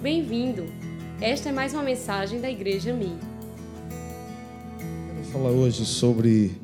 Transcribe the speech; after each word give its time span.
Bem-vindo! 0.00 0.64
Esta 1.20 1.48
é 1.48 1.52
mais 1.52 1.74
uma 1.74 1.82
mensagem 1.82 2.40
da 2.40 2.48
Igreja 2.48 2.94
Mi. 2.94 3.18
Quero 5.08 5.24
falar 5.32 5.50
hoje 5.50 5.84
sobre 5.84 6.56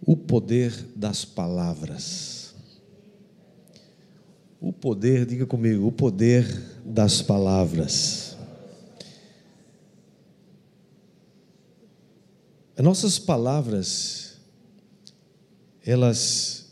o 0.00 0.16
poder 0.16 0.72
das 0.96 1.26
palavras. 1.26 2.54
O 4.58 4.72
poder, 4.72 5.26
diga 5.26 5.44
comigo, 5.44 5.86
o 5.86 5.92
poder 5.92 6.46
das 6.86 7.20
palavras. 7.20 8.34
As 12.74 12.82
nossas 12.82 13.18
palavras, 13.18 14.38
elas 15.84 16.66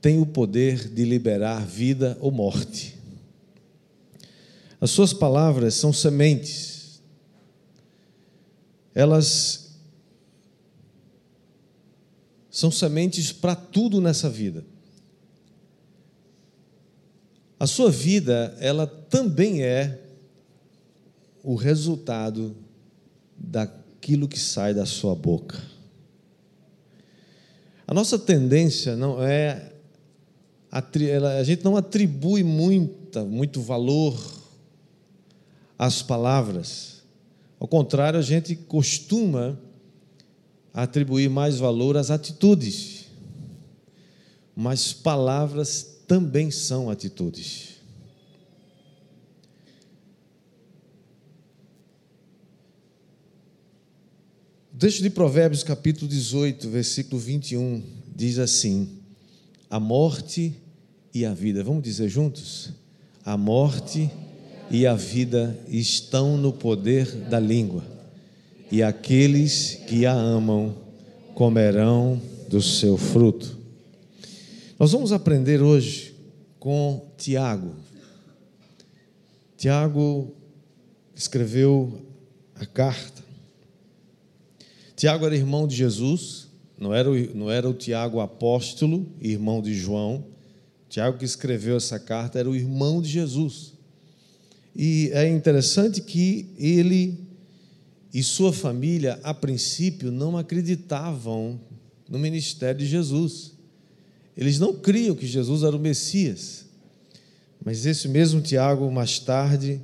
têm 0.00 0.20
o 0.20 0.26
poder 0.26 0.88
de 0.88 1.04
liberar 1.04 1.66
vida 1.66 2.16
ou 2.20 2.30
morte. 2.30 2.99
As 4.80 4.90
suas 4.90 5.12
palavras 5.12 5.74
são 5.74 5.92
sementes. 5.92 7.02
Elas 8.94 9.76
são 12.50 12.70
sementes 12.70 13.30
para 13.30 13.54
tudo 13.54 14.00
nessa 14.00 14.28
vida. 14.30 14.64
A 17.58 17.66
sua 17.66 17.90
vida, 17.90 18.56
ela 18.58 18.86
também 18.86 19.62
é 19.62 20.00
o 21.42 21.54
resultado 21.54 22.56
daquilo 23.36 24.26
que 24.26 24.38
sai 24.38 24.72
da 24.72 24.86
sua 24.86 25.14
boca. 25.14 25.62
A 27.86 27.92
nossa 27.92 28.18
tendência 28.18 28.96
não 28.96 29.22
é 29.22 29.72
a 30.72 31.42
gente 31.42 31.64
não 31.64 31.76
atribui 31.76 32.44
muita, 32.44 33.24
muito 33.24 33.60
valor 33.60 34.39
às 35.80 36.02
palavras. 36.02 37.02
Ao 37.58 37.66
contrário, 37.66 38.18
a 38.18 38.22
gente 38.22 38.54
costuma 38.54 39.58
atribuir 40.74 41.30
mais 41.30 41.56
valor 41.56 41.96
às 41.96 42.10
atitudes. 42.10 43.06
Mas 44.54 44.92
palavras 44.92 46.02
também 46.06 46.50
são 46.50 46.90
atitudes. 46.90 47.80
O 54.74 54.76
texto 54.76 55.02
de 55.02 55.08
Provérbios, 55.08 55.62
capítulo 55.62 56.06
18, 56.06 56.68
versículo 56.68 57.18
21, 57.18 57.82
diz 58.14 58.38
assim: 58.38 58.98
A 59.70 59.80
morte 59.80 60.54
e 61.14 61.24
a 61.24 61.32
vida, 61.32 61.64
vamos 61.64 61.82
dizer 61.82 62.10
juntos? 62.10 62.70
A 63.24 63.34
morte 63.34 64.00
e 64.00 64.29
a 64.86 64.94
vida 64.94 65.58
estão 65.68 66.36
no 66.36 66.52
poder 66.52 67.06
da 67.28 67.40
língua 67.40 67.82
e 68.70 68.82
aqueles 68.82 69.74
que 69.88 70.06
a 70.06 70.12
amam 70.12 70.74
comerão 71.34 72.20
do 72.48 72.62
seu 72.62 72.96
fruto. 72.96 73.58
Nós 74.78 74.92
vamos 74.92 75.12
aprender 75.12 75.60
hoje 75.60 76.14
com 76.58 77.04
Tiago. 77.18 77.74
Tiago 79.56 80.34
escreveu 81.14 82.00
a 82.54 82.64
carta. 82.64 83.22
Tiago 84.94 85.26
era 85.26 85.34
irmão 85.34 85.66
de 85.66 85.74
Jesus, 85.74 86.48
não 86.78 86.94
era, 86.94 87.10
o, 87.10 87.36
não 87.36 87.50
era 87.50 87.68
o 87.68 87.74
Tiago 87.74 88.20
apóstolo, 88.20 89.06
irmão 89.20 89.60
de 89.60 89.74
João. 89.74 90.24
Tiago 90.88 91.18
que 91.18 91.24
escreveu 91.24 91.76
essa 91.76 91.98
carta 91.98 92.38
era 92.38 92.48
o 92.48 92.54
irmão 92.54 93.02
de 93.02 93.08
Jesus. 93.08 93.74
E 94.74 95.10
é 95.12 95.28
interessante 95.28 96.00
que 96.00 96.46
ele 96.58 97.18
e 98.12 98.22
sua 98.22 98.52
família, 98.52 99.20
a 99.22 99.32
princípio, 99.32 100.10
não 100.10 100.36
acreditavam 100.36 101.60
no 102.08 102.18
ministério 102.18 102.80
de 102.80 102.86
Jesus. 102.86 103.52
Eles 104.36 104.58
não 104.58 104.74
criam 104.74 105.14
que 105.14 105.26
Jesus 105.26 105.62
era 105.62 105.76
o 105.76 105.78
Messias. 105.78 106.66
Mas 107.64 107.86
esse 107.86 108.08
mesmo 108.08 108.40
Tiago, 108.40 108.90
mais 108.90 109.18
tarde, 109.20 109.80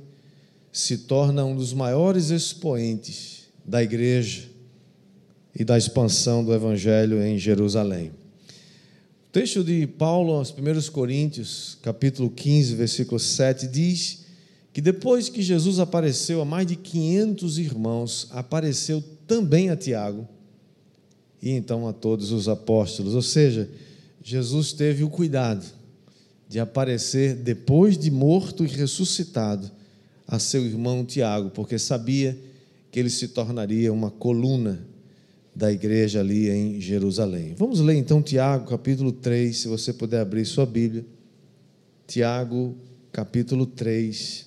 se 0.71 0.99
torna 0.99 1.45
um 1.45 1.55
dos 1.55 1.73
maiores 1.73 2.29
expoentes 2.29 3.43
da 3.63 3.81
igreja 3.81 4.49
e 5.55 5.63
da 5.63 5.77
expansão 5.77 6.43
do 6.43 6.53
evangelho 6.53 7.23
em 7.23 7.37
Jerusalém. 7.37 8.11
O 9.27 9.31
texto 9.31 9.63
de 9.63 9.87
Paulo 9.87 10.33
aos 10.33 10.51
1 10.51 10.91
Coríntios, 10.91 11.77
capítulo 11.81 12.29
15, 12.29 12.75
versículo 12.75 13.19
7, 13.19 13.67
diz 13.67 14.26
que 14.77 14.81
depois 14.81 15.27
que 15.27 15.41
Jesus 15.41 15.79
apareceu 15.79 16.39
a 16.39 16.45
mais 16.45 16.67
de 16.67 16.75
500 16.75 17.57
irmãos, 17.57 18.27
apareceu 18.29 19.03
também 19.25 19.71
a 19.71 19.75
Tiago 19.75 20.27
e 21.41 21.49
então 21.49 21.87
a 21.87 21.93
todos 21.93 22.31
os 22.31 22.47
apóstolos. 22.47 23.15
Ou 23.15 23.23
seja, 23.23 23.67
Jesus 24.23 24.73
teve 24.73 25.03
o 25.03 25.09
cuidado 25.09 25.65
de 26.47 26.59
aparecer 26.59 27.33
depois 27.37 27.97
de 27.97 28.11
morto 28.11 28.63
e 28.63 28.67
ressuscitado 28.67 29.71
a 30.27 30.37
seu 30.37 30.63
irmão 30.63 31.03
Tiago, 31.03 31.49
porque 31.49 31.79
sabia 31.79 32.39
que 32.91 32.99
ele 32.99 33.09
se 33.09 33.29
tornaria 33.29 33.91
uma 33.91 34.11
coluna 34.11 34.85
da 35.55 35.71
igreja 35.71 36.19
ali 36.19 36.51
em 36.51 36.79
Jerusalém. 36.79 37.55
Vamos 37.57 37.79
ler 37.79 37.95
então 37.95 38.21
Tiago, 38.21 38.69
capítulo 38.69 39.11
3, 39.11 39.57
se 39.57 39.67
você 39.67 39.91
puder 39.91 40.21
abrir 40.21 40.45
sua 40.45 40.67
Bíblia. 40.67 41.03
Tiago, 42.05 42.77
capítulo 43.11 43.65
3. 43.65 44.46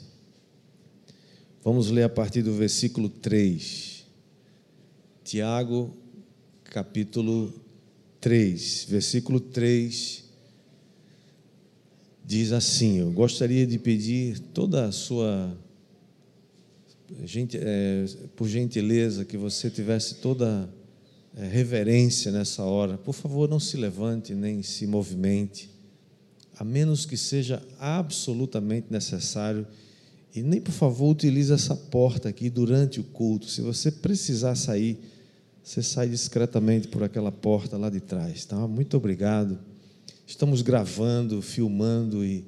Vamos 1.62 1.90
ler 1.90 2.04
a 2.04 2.08
partir 2.08 2.40
do 2.40 2.54
versículo 2.54 3.10
3. 3.10 4.06
Tiago, 5.22 5.94
capítulo 6.64 7.52
3, 8.18 8.86
versículo 8.88 9.38
3, 9.38 10.24
diz 12.24 12.52
assim: 12.52 13.00
Eu 13.00 13.12
gostaria 13.12 13.66
de 13.66 13.78
pedir 13.78 14.38
toda 14.38 14.86
a 14.86 14.92
sua, 14.92 15.54
é, 17.54 18.06
por 18.34 18.48
gentileza, 18.48 19.26
que 19.26 19.36
você 19.36 19.68
tivesse 19.68 20.14
toda 20.14 20.66
é, 21.36 21.46
reverência 21.46 22.32
nessa 22.32 22.62
hora. 22.62 22.96
Por 22.96 23.12
favor, 23.12 23.46
não 23.46 23.60
se 23.60 23.76
levante 23.76 24.34
nem 24.34 24.62
se 24.62 24.86
movimente, 24.86 25.70
a 26.56 26.64
menos 26.64 27.04
que 27.04 27.18
seja 27.18 27.62
absolutamente 27.78 28.86
necessário 28.88 29.66
e 30.34 30.42
nem, 30.42 30.60
por 30.60 30.72
favor, 30.72 31.10
utilize 31.10 31.52
essa 31.52 31.74
porta 31.74 32.28
aqui 32.28 32.48
durante 32.48 33.00
o 33.00 33.04
culto. 33.04 33.46
Se 33.46 33.60
você 33.60 33.90
precisar 33.90 34.54
sair, 34.54 34.98
você 35.62 35.82
sai 35.82 36.08
discretamente 36.08 36.88
por 36.88 37.02
aquela 37.02 37.32
porta 37.32 37.76
lá 37.76 37.90
de 37.90 38.00
trás, 38.00 38.44
tá? 38.44 38.56
Muito 38.68 38.96
obrigado. 38.96 39.58
Estamos 40.26 40.62
gravando, 40.62 41.42
filmando 41.42 42.24
e 42.24 42.44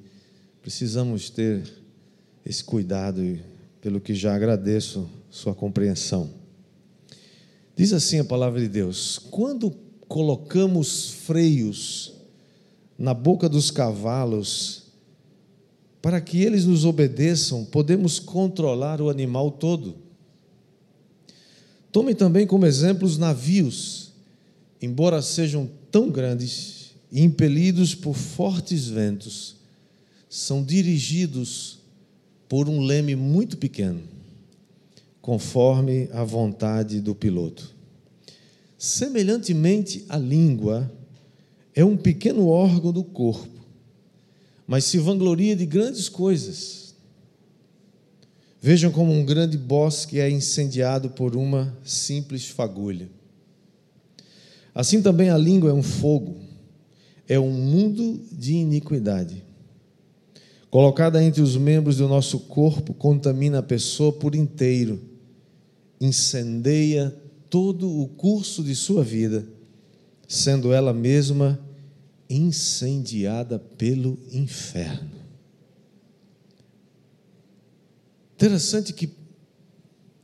precisamos 0.60 1.28
ter 1.28 1.62
esse 2.46 2.62
cuidado 2.62 3.22
e 3.22 3.42
pelo 3.80 4.00
que 4.00 4.14
já 4.14 4.34
agradeço 4.34 5.08
sua 5.28 5.54
compreensão. 5.54 6.30
Diz 7.76 7.92
assim 7.92 8.20
a 8.20 8.24
palavra 8.24 8.60
de 8.60 8.68
Deus: 8.68 9.18
quando 9.18 9.72
colocamos 10.06 11.10
freios 11.10 12.12
na 12.96 13.12
boca 13.12 13.48
dos 13.48 13.70
cavalos 13.70 14.81
para 16.02 16.20
que 16.20 16.42
eles 16.42 16.64
nos 16.64 16.84
obedeçam, 16.84 17.64
podemos 17.64 18.18
controlar 18.18 19.00
o 19.00 19.08
animal 19.08 19.52
todo. 19.52 19.94
Tome 21.92 22.12
também 22.12 22.44
como 22.44 22.66
exemplo 22.66 23.06
os 23.06 23.16
navios, 23.16 24.10
embora 24.80 25.22
sejam 25.22 25.70
tão 25.92 26.10
grandes 26.10 26.96
e 27.12 27.22
impelidos 27.22 27.94
por 27.94 28.16
fortes 28.16 28.88
ventos, 28.88 29.56
são 30.28 30.64
dirigidos 30.64 31.78
por 32.48 32.68
um 32.68 32.80
leme 32.80 33.14
muito 33.14 33.56
pequeno, 33.56 34.02
conforme 35.20 36.08
a 36.12 36.24
vontade 36.24 37.00
do 37.00 37.14
piloto. 37.14 37.72
Semelhantemente, 38.76 40.04
a 40.08 40.18
língua 40.18 40.90
é 41.74 41.84
um 41.84 41.96
pequeno 41.96 42.48
órgão 42.48 42.90
do 42.90 43.04
corpo 43.04 43.51
mas 44.72 44.84
se 44.84 44.96
vangloria 44.96 45.54
de 45.54 45.66
grandes 45.66 46.08
coisas. 46.08 46.94
Vejam 48.58 48.90
como 48.90 49.12
um 49.12 49.22
grande 49.22 49.58
bosque 49.58 50.18
é 50.18 50.30
incendiado 50.30 51.10
por 51.10 51.36
uma 51.36 51.76
simples 51.84 52.48
fagulha. 52.48 53.10
Assim 54.74 55.02
também 55.02 55.28
a 55.28 55.36
língua 55.36 55.68
é 55.68 55.74
um 55.74 55.82
fogo, 55.82 56.40
é 57.28 57.38
um 57.38 57.50
mundo 57.50 58.18
de 58.32 58.54
iniquidade. 58.54 59.44
Colocada 60.70 61.22
entre 61.22 61.42
os 61.42 61.54
membros 61.54 61.98
do 61.98 62.08
nosso 62.08 62.38
corpo, 62.38 62.94
contamina 62.94 63.58
a 63.58 63.62
pessoa 63.62 64.10
por 64.10 64.34
inteiro, 64.34 65.02
incendeia 66.00 67.14
todo 67.50 68.00
o 68.00 68.08
curso 68.08 68.64
de 68.64 68.74
sua 68.74 69.04
vida, 69.04 69.46
sendo 70.26 70.72
ela 70.72 70.94
mesma 70.94 71.60
incendiada 72.32 73.58
pelo 73.58 74.18
inferno. 74.30 75.20
Interessante 78.34 78.92
que 78.92 79.10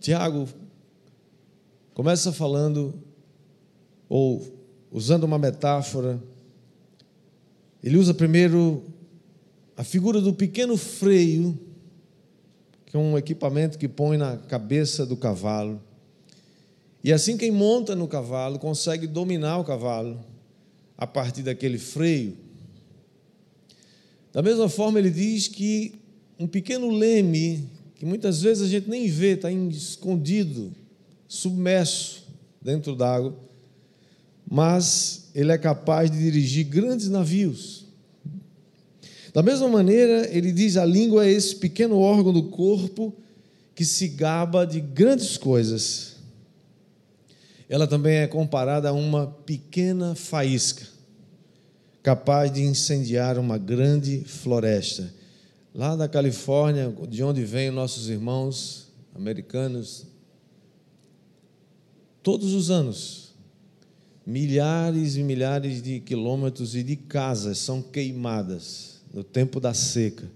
Tiago 0.01 0.49
começa 1.93 2.33
falando, 2.33 2.95
ou 4.09 4.43
usando 4.91 5.25
uma 5.25 5.39
metáfora, 5.39 6.21
ele 7.83 7.99
usa 7.99 8.15
primeiro 8.15 8.83
a 9.77 9.85
figura 9.85 10.21
do 10.21 10.33
pequeno 10.33 10.77
freio, 10.77 11.59
que 12.87 12.97
é 12.97 12.99
um 12.99 13.19
equipamento 13.19 13.79
que 13.79 13.87
põe 13.87 14.17
na 14.17 14.39
cabeça 14.39 15.05
do 15.05 15.17
cavalo. 15.17 15.81
E 17.05 17.13
assim 17.13 17.37
quem 17.37 17.51
monta 17.51 17.95
no 17.95 18.09
cavalo 18.09 18.59
consegue 18.59 19.07
dominar 19.07 19.59
o 19.59 19.65
cavalo 19.65 20.19
a 20.99 21.07
partir 21.07 21.43
daquele 21.43 21.79
freio. 21.79 22.37
Da 24.33 24.43
mesma 24.43 24.69
forma, 24.69 24.99
ele 24.99 25.11
diz 25.11 25.47
que 25.47 25.95
um 26.39 26.47
pequeno 26.47 26.91
leme, 26.91 27.69
que 27.95 28.05
muitas 28.05 28.43
vezes 28.43 28.65
a 28.65 28.69
gente 28.69 28.91
nem 28.91 29.09
vê, 29.09 29.35
está 29.35 29.51
escondido, 29.51 30.73
submerso 31.29 32.27
dentro 32.61 32.97
d'água, 32.97 33.35
mas 34.51 35.31
ele 35.35 35.53
é 35.53 35.59
capaz 35.59 36.11
de 36.11 36.19
dirigir 36.19 36.65
grandes 36.65 37.09
navios. 37.09 37.87
Da 39.33 39.43
mesma 39.43 39.69
maneira, 39.69 40.29
ele 40.35 40.51
diz: 40.51 40.77
a 40.77 40.85
língua 40.85 41.27
é 41.27 41.31
esse 41.31 41.55
pequeno 41.55 41.99
órgão 41.99 42.33
do 42.33 42.45
corpo 42.45 43.15
que 43.75 43.85
se 43.85 44.09
gaba 44.09 44.67
de 44.67 44.81
grandes 44.81 45.37
coisas. 45.37 46.17
Ela 47.69 47.87
também 47.87 48.17
é 48.17 48.27
comparada 48.27 48.89
a 48.89 48.93
uma 48.93 49.27
pequena 49.27 50.15
faísca, 50.15 50.87
capaz 52.03 52.51
de 52.51 52.63
incendiar 52.63 53.39
uma 53.39 53.59
grande 53.59 54.25
floresta. 54.25 55.13
Lá 55.75 55.95
da 55.95 56.09
Califórnia, 56.09 56.93
de 57.09 57.23
onde 57.23 57.45
vêm 57.45 57.71
nossos 57.71 58.09
irmãos 58.09 58.89
americanos, 59.15 60.07
todos 62.23 62.55
os 62.55 62.71
anos, 62.71 63.35
milhares 64.25 65.17
e 65.17 65.23
milhares 65.23 65.83
de 65.83 66.01
quilômetros 66.01 66.75
e 66.75 66.83
de 66.83 66.97
casas 66.97 67.59
são 67.59 67.83
queimadas 67.83 69.03
no 69.13 69.23
tempo 69.23 69.61
da 69.61 69.75
seca. 69.75 70.31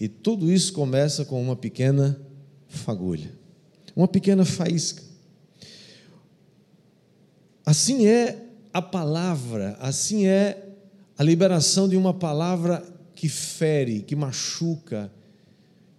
E 0.00 0.08
tudo 0.08 0.50
isso 0.50 0.72
começa 0.72 1.24
com 1.24 1.42
uma 1.42 1.56
pequena 1.56 2.18
fagulha, 2.68 3.32
uma 3.94 4.08
pequena 4.08 4.44
faísca. 4.44 5.07
Assim 7.68 8.06
é 8.06 8.46
a 8.72 8.80
palavra, 8.80 9.76
assim 9.78 10.26
é 10.26 10.70
a 11.18 11.22
liberação 11.22 11.86
de 11.86 11.98
uma 11.98 12.14
palavra 12.14 12.82
que 13.14 13.28
fere, 13.28 14.00
que 14.00 14.16
machuca, 14.16 15.12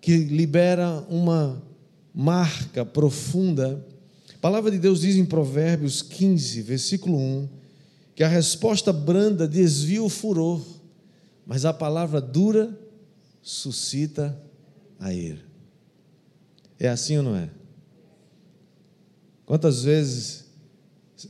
que 0.02 0.18
libera 0.18 1.06
uma 1.08 1.62
marca 2.12 2.84
profunda. 2.84 3.86
A 4.34 4.38
palavra 4.40 4.72
de 4.72 4.80
Deus 4.80 5.02
diz 5.02 5.16
em 5.16 5.24
Provérbios 5.24 6.02
15, 6.02 6.60
versículo 6.64 7.16
1, 7.16 7.50
que 8.16 8.24
a 8.24 8.28
resposta 8.28 8.92
branda 8.92 9.48
desvia 9.48 10.02
o 10.02 10.10
furor, 10.10 10.66
mas 11.46 11.66
a 11.66 11.72
palavra 11.72 12.20
dura 12.20 12.76
suscita 13.44 14.36
a 15.00 15.14
ira. 15.14 15.46
É 16.80 16.90
assim 16.90 17.18
ou 17.18 17.24
não 17.24 17.36
é? 17.36 17.48
Quantas 19.46 19.84
vezes 19.84 20.49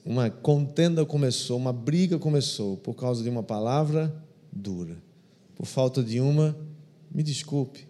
uma 0.06 0.30
contenda 0.30 1.06
começou, 1.06 1.58
uma 1.58 1.74
briga 1.74 2.20
começou 2.20 2.78
por 2.78 2.94
causa 2.94 3.24
de 3.24 3.30
uma 3.30 3.44
palavra 3.44 4.14
dura? 4.52 5.10
por 5.60 5.66
falta 5.66 6.02
de 6.02 6.22
uma, 6.22 6.58
me 7.14 7.22
desculpe. 7.22 7.86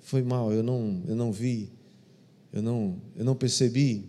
Foi 0.00 0.22
mal, 0.22 0.50
eu 0.50 0.62
não, 0.62 1.02
eu 1.06 1.14
não 1.14 1.30
vi, 1.30 1.70
eu 2.50 2.62
não, 2.62 2.96
eu 3.14 3.22
não 3.22 3.34
percebi. 3.34 4.06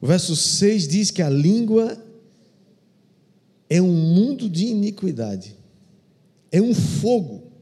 O 0.00 0.06
verso 0.08 0.34
6 0.34 0.88
diz 0.88 1.10
que 1.12 1.22
a 1.22 1.30
língua 1.30 1.96
é 3.70 3.80
um 3.80 3.92
mundo 3.92 4.50
de 4.50 4.66
iniquidade, 4.66 5.54
é 6.50 6.60
um 6.60 6.74
fogo, 6.74 7.52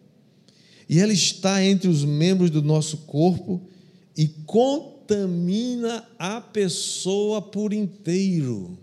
e 0.89 1.01
ela 1.01 1.13
está 1.13 1.63
entre 1.63 1.87
os 1.87 2.03
membros 2.03 2.49
do 2.49 2.63
nosso 2.63 2.97
corpo 2.97 3.61
e 4.17 4.27
contamina 5.03 6.07
a 6.19 6.41
pessoa 6.41 7.43
por 7.43 7.73
inteiro. 7.73 8.79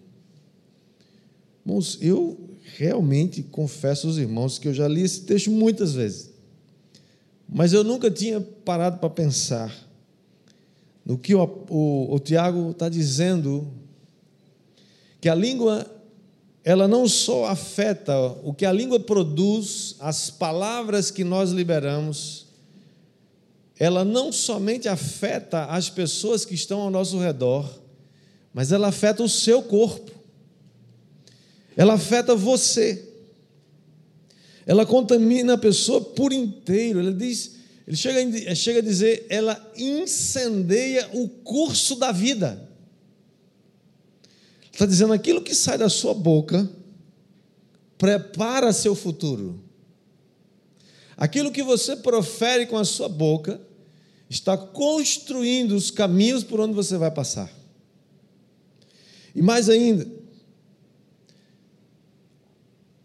Irmãos, 1.65 1.97
eu 2.01 2.37
realmente 2.77 3.41
confesso 3.43 4.07
aos 4.07 4.17
irmãos 4.17 4.59
que 4.59 4.67
eu 4.67 4.73
já 4.73 4.87
li 4.87 5.01
esse 5.01 5.21
texto 5.21 5.49
muitas 5.49 5.93
vezes, 5.93 6.31
mas 7.47 7.73
eu 7.73 7.83
nunca 7.83 8.11
tinha 8.11 8.39
parado 8.41 8.99
para 8.99 9.09
pensar 9.09 9.73
no 11.05 11.17
que 11.17 11.33
o, 11.33 11.43
o, 11.69 12.15
o 12.15 12.19
Tiago 12.19 12.71
está 12.71 12.87
dizendo, 12.87 13.67
que 15.19 15.27
a 15.27 15.35
língua, 15.35 15.85
ela 16.63 16.87
não 16.87 17.07
só 17.07 17.45
afeta 17.45 18.15
o 18.43 18.53
que 18.53 18.65
a 18.65 18.71
língua 18.71 18.99
produz, 18.99 19.95
as 19.99 20.29
palavras 20.29 21.09
que 21.09 21.23
nós 21.23 21.49
liberamos, 21.49 22.48
ela 23.79 24.03
não 24.03 24.31
somente 24.31 24.87
afeta 24.87 25.65
as 25.65 25.89
pessoas 25.89 26.45
que 26.45 26.53
estão 26.53 26.81
ao 26.81 26.91
nosso 26.91 27.17
redor, 27.17 27.67
mas 28.53 28.71
ela 28.71 28.89
afeta 28.89 29.23
o 29.23 29.29
seu 29.29 29.63
corpo 29.63 30.19
ela 31.79 31.93
afeta 31.93 32.35
você. 32.35 33.07
Ela 34.65 34.85
contamina 34.85 35.53
a 35.53 35.57
pessoa 35.57 36.01
por 36.01 36.33
inteiro. 36.33 36.99
Ele 36.99 37.13
diz, 37.13 37.55
ele 37.87 37.95
chega, 37.95 38.53
chega 38.53 38.79
a 38.79 38.81
dizer, 38.81 39.25
ela 39.29 39.71
incendeia 39.77 41.09
o 41.13 41.29
curso 41.29 41.95
da 41.95 42.11
vida. 42.11 42.69
Está 44.73 44.85
dizendo 44.85 45.13
aquilo 45.13 45.41
que 45.41 45.55
sai 45.55 45.77
da 45.77 45.87
sua 45.87 46.13
boca 46.13 46.69
prepara 47.97 48.73
seu 48.73 48.93
futuro. 48.93 49.63
Aquilo 51.15 51.49
que 51.49 51.63
você 51.63 51.95
profere 51.95 52.65
com 52.65 52.77
a 52.77 52.83
sua 52.83 53.07
boca 53.07 53.59
está 54.29 54.55
construindo 54.55 55.71
os 55.71 55.89
caminhos 55.89 56.43
por 56.43 56.59
onde 56.59 56.73
você 56.73 56.97
vai 56.97 57.09
passar. 57.09 57.51
E 59.33 59.41
mais 59.41 59.69
ainda, 59.69 60.07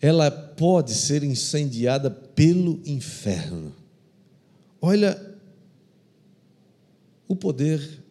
ela 0.00 0.30
pode 0.30 0.92
ser 0.92 1.22
incendiada 1.22 2.10
pelo 2.10 2.80
inferno. 2.84 3.74
Olha 4.80 5.34
o 7.26 7.34
poder 7.34 8.02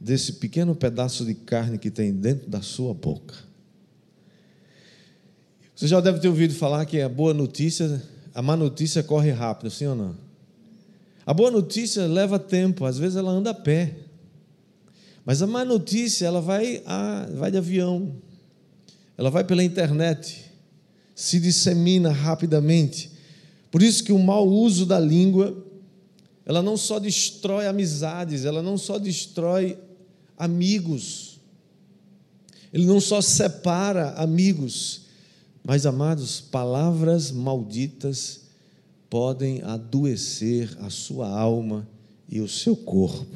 desse 0.00 0.34
pequeno 0.34 0.74
pedaço 0.74 1.24
de 1.24 1.34
carne 1.34 1.76
que 1.76 1.90
tem 1.90 2.12
dentro 2.12 2.48
da 2.48 2.62
sua 2.62 2.94
boca. 2.94 3.34
Você 5.74 5.86
já 5.86 6.00
deve 6.00 6.18
ter 6.18 6.28
ouvido 6.28 6.54
falar 6.54 6.86
que 6.86 7.00
a 7.00 7.08
boa 7.08 7.34
notícia, 7.34 8.02
a 8.34 8.40
má 8.40 8.56
notícia 8.56 9.02
corre 9.02 9.30
rápido, 9.30 9.70
sim 9.70 9.86
ou 9.86 9.94
não? 9.94 10.27
A 11.28 11.34
boa 11.34 11.50
notícia 11.50 12.06
leva 12.06 12.38
tempo, 12.38 12.86
às 12.86 12.96
vezes 12.96 13.14
ela 13.14 13.30
anda 13.30 13.50
a 13.50 13.54
pé. 13.54 13.96
Mas 15.26 15.42
a 15.42 15.46
má 15.46 15.62
notícia, 15.62 16.24
ela 16.24 16.40
vai, 16.40 16.82
a, 16.86 17.28
vai 17.34 17.50
de 17.50 17.58
avião, 17.58 18.14
ela 19.14 19.28
vai 19.28 19.44
pela 19.44 19.62
internet, 19.62 20.50
se 21.14 21.38
dissemina 21.38 22.10
rapidamente. 22.10 23.10
Por 23.70 23.82
isso 23.82 24.02
que 24.02 24.10
o 24.10 24.18
mau 24.18 24.48
uso 24.48 24.86
da 24.86 24.98
língua, 24.98 25.54
ela 26.46 26.62
não 26.62 26.78
só 26.78 26.98
destrói 26.98 27.66
amizades, 27.66 28.46
ela 28.46 28.62
não 28.62 28.78
só 28.78 28.98
destrói 28.98 29.76
amigos, 30.34 31.40
ele 32.72 32.86
não 32.86 33.02
só 33.02 33.20
separa 33.20 34.12
amigos, 34.12 35.02
mas 35.62 35.84
amados, 35.84 36.40
palavras 36.40 37.30
malditas 37.30 38.47
podem 39.10 39.62
adoecer 39.62 40.76
a 40.80 40.90
sua 40.90 41.28
alma 41.28 41.88
e 42.28 42.40
o 42.40 42.48
seu 42.48 42.76
corpo. 42.76 43.26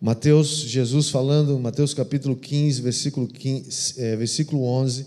Mateus, 0.00 0.58
Jesus 0.60 1.08
falando, 1.08 1.58
Mateus 1.58 1.92
capítulo 1.92 2.36
15, 2.36 2.82
versículo, 2.82 3.26
15, 3.26 4.00
é, 4.00 4.14
versículo 4.14 4.62
11, 4.62 5.06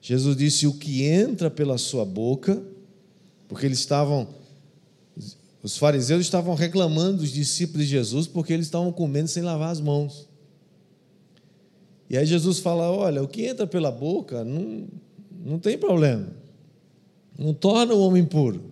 Jesus 0.00 0.36
disse: 0.36 0.66
O 0.66 0.72
que 0.72 1.04
entra 1.04 1.50
pela 1.50 1.76
sua 1.78 2.04
boca, 2.04 2.60
porque 3.48 3.66
eles 3.66 3.78
estavam, 3.78 4.28
os 5.62 5.76
fariseus 5.76 6.22
estavam 6.22 6.54
reclamando 6.54 7.18
dos 7.18 7.30
discípulos 7.30 7.86
de 7.86 7.92
Jesus 7.92 8.26
porque 8.26 8.52
eles 8.52 8.66
estavam 8.66 8.90
comendo 8.90 9.28
sem 9.28 9.42
lavar 9.42 9.70
as 9.70 9.80
mãos. 9.80 10.26
E 12.08 12.16
aí 12.16 12.26
Jesus 12.26 12.58
fala: 12.58 12.90
Olha, 12.90 13.22
o 13.22 13.28
que 13.28 13.44
entra 13.44 13.66
pela 13.66 13.92
boca 13.92 14.42
não, 14.42 14.88
não 15.44 15.58
tem 15.58 15.76
problema, 15.76 16.28
não 17.38 17.52
torna 17.52 17.94
o 17.94 18.00
homem 18.00 18.22
impuro. 18.22 18.70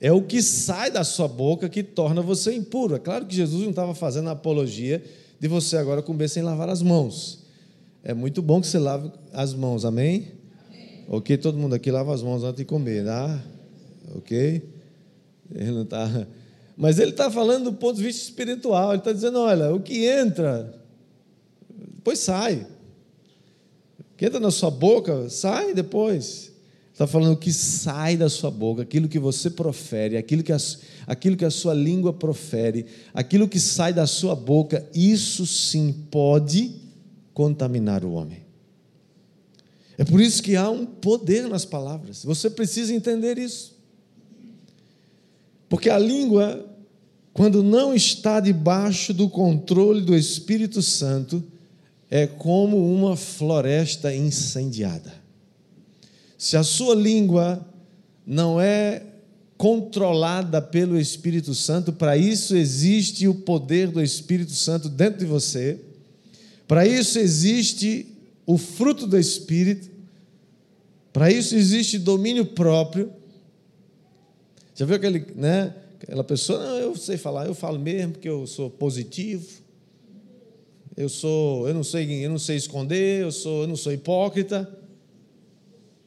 É 0.00 0.10
o 0.10 0.22
que 0.22 0.40
sai 0.40 0.90
da 0.90 1.04
sua 1.04 1.28
boca 1.28 1.68
que 1.68 1.82
torna 1.82 2.22
você 2.22 2.54
impuro. 2.54 2.94
É 2.94 2.98
claro 2.98 3.26
que 3.26 3.34
Jesus 3.34 3.62
não 3.62 3.70
estava 3.70 3.94
fazendo 3.94 4.28
a 4.28 4.32
apologia 4.32 5.04
de 5.38 5.46
você 5.46 5.76
agora 5.76 6.00
comer 6.00 6.28
sem 6.28 6.42
lavar 6.42 6.70
as 6.70 6.80
mãos. 6.80 7.44
É 8.02 8.14
muito 8.14 8.40
bom 8.40 8.62
que 8.62 8.66
você 8.66 8.78
lave 8.78 9.12
as 9.32 9.52
mãos, 9.52 9.84
amém? 9.84 10.28
Ok? 11.06 11.36
Todo 11.36 11.58
mundo 11.58 11.74
aqui 11.74 11.90
lava 11.90 12.14
as 12.14 12.22
mãos 12.22 12.42
antes 12.42 12.56
de 12.56 12.64
comer, 12.64 13.04
tá? 13.04 13.44
Ok? 14.14 14.62
Ele 15.54 15.70
não 15.70 15.82
está. 15.82 16.26
Mas 16.76 16.98
ele 16.98 17.10
está 17.10 17.30
falando 17.30 17.64
do 17.64 17.72
ponto 17.74 17.96
de 17.96 18.02
vista 18.02 18.22
espiritual. 18.22 18.92
Ele 18.92 19.00
está 19.00 19.12
dizendo: 19.12 19.38
olha, 19.38 19.74
o 19.74 19.80
que 19.80 20.06
entra, 20.06 20.72
depois 21.94 22.18
sai. 22.20 22.66
O 23.98 24.16
que 24.16 24.24
entra 24.24 24.40
na 24.40 24.50
sua 24.50 24.70
boca, 24.70 25.28
sai 25.28 25.74
depois. 25.74 26.52
Está 27.00 27.06
falando 27.06 27.32
o 27.32 27.36
que 27.38 27.50
sai 27.50 28.14
da 28.14 28.28
sua 28.28 28.50
boca, 28.50 28.82
aquilo 28.82 29.08
que 29.08 29.18
você 29.18 29.48
profere, 29.48 30.18
aquilo 30.18 30.42
que, 30.42 30.52
a, 30.52 30.58
aquilo 31.06 31.34
que 31.34 31.46
a 31.46 31.50
sua 31.50 31.72
língua 31.72 32.12
profere, 32.12 32.84
aquilo 33.14 33.48
que 33.48 33.58
sai 33.58 33.94
da 33.94 34.06
sua 34.06 34.36
boca, 34.36 34.86
isso 34.94 35.46
sim 35.46 35.94
pode 36.10 36.74
contaminar 37.32 38.04
o 38.04 38.12
homem. 38.12 38.44
É 39.96 40.04
por 40.04 40.20
isso 40.20 40.42
que 40.42 40.56
há 40.56 40.68
um 40.68 40.84
poder 40.84 41.48
nas 41.48 41.64
palavras. 41.64 42.22
Você 42.22 42.50
precisa 42.50 42.94
entender 42.94 43.38
isso. 43.38 43.78
Porque 45.70 45.88
a 45.88 45.98
língua, 45.98 46.68
quando 47.32 47.62
não 47.62 47.94
está 47.94 48.40
debaixo 48.40 49.14
do 49.14 49.26
controle 49.26 50.02
do 50.02 50.14
Espírito 50.14 50.82
Santo, 50.82 51.42
é 52.10 52.26
como 52.26 52.94
uma 52.94 53.16
floresta 53.16 54.14
incendiada. 54.14 55.19
Se 56.40 56.56
a 56.56 56.62
sua 56.62 56.94
língua 56.94 57.68
não 58.26 58.58
é 58.58 59.02
controlada 59.58 60.62
pelo 60.62 60.98
Espírito 60.98 61.54
Santo, 61.54 61.92
para 61.92 62.16
isso 62.16 62.56
existe 62.56 63.28
o 63.28 63.34
poder 63.34 63.88
do 63.88 64.02
Espírito 64.02 64.52
Santo 64.52 64.88
dentro 64.88 65.18
de 65.18 65.26
você, 65.26 65.78
para 66.66 66.86
isso 66.86 67.18
existe 67.18 68.16
o 68.46 68.56
fruto 68.56 69.06
do 69.06 69.18
Espírito, 69.18 69.90
para 71.12 71.30
isso 71.30 71.54
existe 71.54 71.98
domínio 71.98 72.46
próprio. 72.46 73.12
Já 74.74 74.86
viu 74.86 74.96
aquele, 74.96 75.26
né? 75.36 75.74
Aquela 76.02 76.24
pessoa, 76.24 76.58
não, 76.58 76.76
eu 76.78 76.96
sei 76.96 77.18
falar, 77.18 77.44
eu 77.44 77.54
falo 77.54 77.78
mesmo 77.78 78.12
porque 78.12 78.30
eu 78.30 78.46
sou 78.46 78.70
positivo. 78.70 79.46
Eu 80.96 81.10
sou, 81.10 81.68
eu 81.68 81.74
não 81.74 81.84
sei, 81.84 82.24
eu 82.24 82.30
não 82.30 82.38
sei 82.38 82.56
esconder, 82.56 83.20
eu 83.20 83.30
sou, 83.30 83.60
eu 83.60 83.68
não 83.68 83.76
sou 83.76 83.92
hipócrita. 83.92 84.79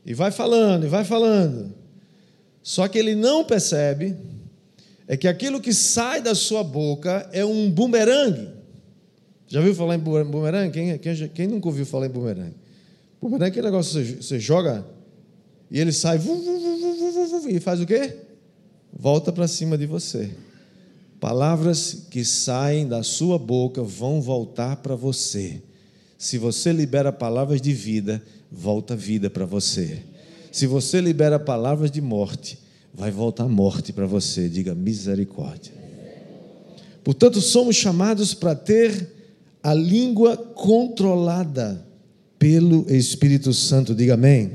E 0.06 0.14
vai 0.14 0.32
falando, 0.32 0.86
e 0.86 0.90
vai 0.90 1.04
falando. 1.04 1.74
Só 2.62 2.88
que 2.88 2.98
ele 2.98 3.16
não 3.16 3.44
percebe 3.44 4.16
é 5.08 5.18
que 5.18 5.28
aquilo 5.28 5.60
que 5.60 5.74
sai 5.74 6.22
da 6.22 6.34
sua 6.34 6.64
boca 6.64 7.30
é 7.32 7.44
um 7.44 7.70
bumerangue. 7.70 8.50
Já 9.48 9.62
viu 9.62 9.76
falar 9.76 9.96
em 9.96 10.00
bumerangue? 10.00 10.72
Quem, 10.72 10.98
quem, 10.98 11.28
quem 11.30 11.48
nunca 11.48 11.68
ouviu 11.68 11.86
falar 11.86 12.08
em 12.08 12.10
bumerangue? 12.10 12.56
Bumerangue 13.22 13.46
é 13.46 13.48
aquele 13.50 13.66
negócio 13.66 14.02
que 14.02 14.08
você, 14.08 14.16
você 14.16 14.40
joga 14.40 14.86
e 15.70 15.80
ele 15.80 15.92
sai 15.92 16.20
e 17.50 17.60
faz 17.60 17.80
o 17.80 17.86
quê? 17.86 18.18
volta 18.98 19.32
para 19.32 19.48
cima 19.48 19.78
de 19.78 19.86
você. 19.86 20.32
Palavras 21.20 22.06
que 22.10 22.24
saem 22.24 22.88
da 22.88 23.02
sua 23.02 23.40
boca 23.40 23.82
vão 23.82 24.22
voltar 24.22 24.78
para 24.78 24.96
você. 24.96 25.62
Se 26.18 26.38
você 26.38 26.72
libera 26.72 27.12
palavras 27.12 27.62
de 27.62 27.74
vida, 27.74 28.22
volta 28.54 28.96
vida 28.96 29.30
para 29.30 29.46
você. 29.46 30.04
Se 30.52 30.68
você 30.68 31.02
libera 31.02 31.40
palavras 31.40 31.90
de 31.90 32.00
morte, 32.00 32.60
vai 32.94 33.10
voltar 33.10 33.48
morte 33.48 33.92
para 33.92 34.06
você. 34.06 34.48
Diga 34.48 34.76
misericórdia. 34.76 35.74
Portanto, 37.04 37.42
somos 37.42 37.76
chamados 37.76 38.34
para 38.34 38.54
ter 38.56 39.12
a 39.64 39.74
língua 39.74 40.38
controlada 40.38 41.84
pelo 42.38 42.86
Espírito 42.94 43.52
Santo. 43.52 43.96
Diga 43.96 44.14
amém. 44.14 44.52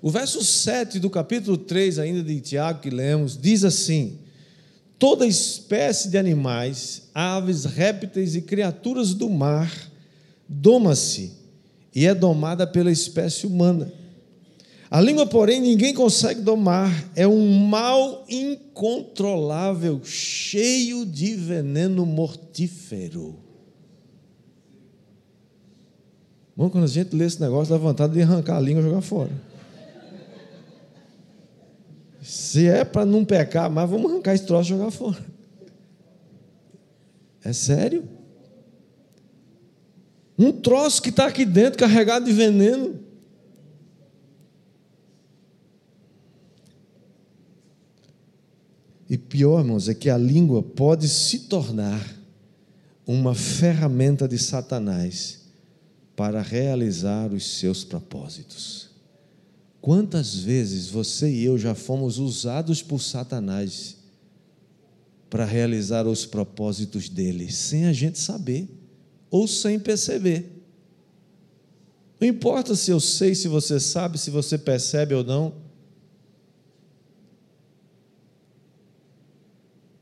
O 0.00 0.08
verso 0.08 0.42
7 0.42 0.98
do 0.98 1.10
capítulo 1.10 1.58
3, 1.58 1.98
ainda 1.98 2.22
de 2.22 2.40
Tiago, 2.40 2.80
que 2.80 2.88
lemos, 2.88 3.36
diz 3.36 3.64
assim: 3.64 4.18
Toda 4.98 5.26
espécie 5.26 6.08
de 6.08 6.16
animais, 6.16 7.02
aves, 7.14 7.64
répteis 7.64 8.34
e 8.34 8.40
criaturas 8.40 9.12
do 9.12 9.28
mar 9.28 9.70
doma-se 10.48 11.39
e 11.94 12.06
é 12.06 12.14
domada 12.14 12.66
pela 12.66 12.90
espécie 12.90 13.46
humana. 13.46 13.92
A 14.90 15.00
língua, 15.00 15.24
porém, 15.24 15.60
ninguém 15.60 15.94
consegue 15.94 16.40
domar, 16.40 17.10
é 17.14 17.26
um 17.26 17.60
mal 17.68 18.24
incontrolável, 18.28 20.00
cheio 20.04 21.06
de 21.06 21.36
veneno 21.36 22.04
mortífero. 22.04 23.38
Bom, 26.56 26.68
quando 26.68 26.84
a 26.84 26.88
gente 26.88 27.14
lê 27.14 27.24
esse 27.24 27.40
negócio, 27.40 27.72
dá 27.72 27.78
vontade 27.78 28.14
de 28.14 28.22
arrancar 28.22 28.56
a 28.56 28.60
língua 28.60 28.82
e 28.82 28.84
jogar 28.84 29.00
fora. 29.00 29.30
Se 32.20 32.66
é 32.66 32.84
para 32.84 33.06
não 33.06 33.24
pecar, 33.24 33.70
mas 33.70 33.88
vamos 33.88 34.10
arrancar 34.10 34.34
esse 34.34 34.44
troço 34.44 34.72
e 34.72 34.76
jogar 34.76 34.90
fora. 34.90 35.24
É 37.44 37.52
sério? 37.52 38.19
Um 40.42 40.52
troço 40.52 41.02
que 41.02 41.10
está 41.10 41.26
aqui 41.26 41.44
dentro 41.44 41.78
carregado 41.78 42.24
de 42.24 42.32
veneno. 42.32 42.98
E 49.06 49.18
pior, 49.18 49.60
irmãos, 49.60 49.86
é 49.86 49.92
que 49.92 50.08
a 50.08 50.16
língua 50.16 50.62
pode 50.62 51.10
se 51.10 51.40
tornar 51.40 52.16
uma 53.06 53.34
ferramenta 53.34 54.26
de 54.26 54.38
Satanás 54.38 55.40
para 56.16 56.40
realizar 56.40 57.30
os 57.34 57.58
seus 57.58 57.84
propósitos. 57.84 58.88
Quantas 59.78 60.36
vezes 60.36 60.88
você 60.88 61.30
e 61.30 61.44
eu 61.44 61.58
já 61.58 61.74
fomos 61.74 62.16
usados 62.16 62.80
por 62.82 63.02
Satanás 63.02 63.98
para 65.28 65.44
realizar 65.44 66.06
os 66.06 66.24
propósitos 66.24 67.10
dele, 67.10 67.52
sem 67.52 67.84
a 67.84 67.92
gente 67.92 68.18
saber 68.18 68.79
ou 69.30 69.46
sem 69.46 69.78
perceber? 69.78 70.60
Não 72.20 72.28
importa 72.28 72.74
se 72.74 72.90
eu 72.90 73.00
sei, 73.00 73.34
se 73.34 73.48
você 73.48 73.80
sabe, 73.80 74.18
se 74.18 74.30
você 74.30 74.58
percebe 74.58 75.14
ou 75.14 75.24
não. 75.24 75.54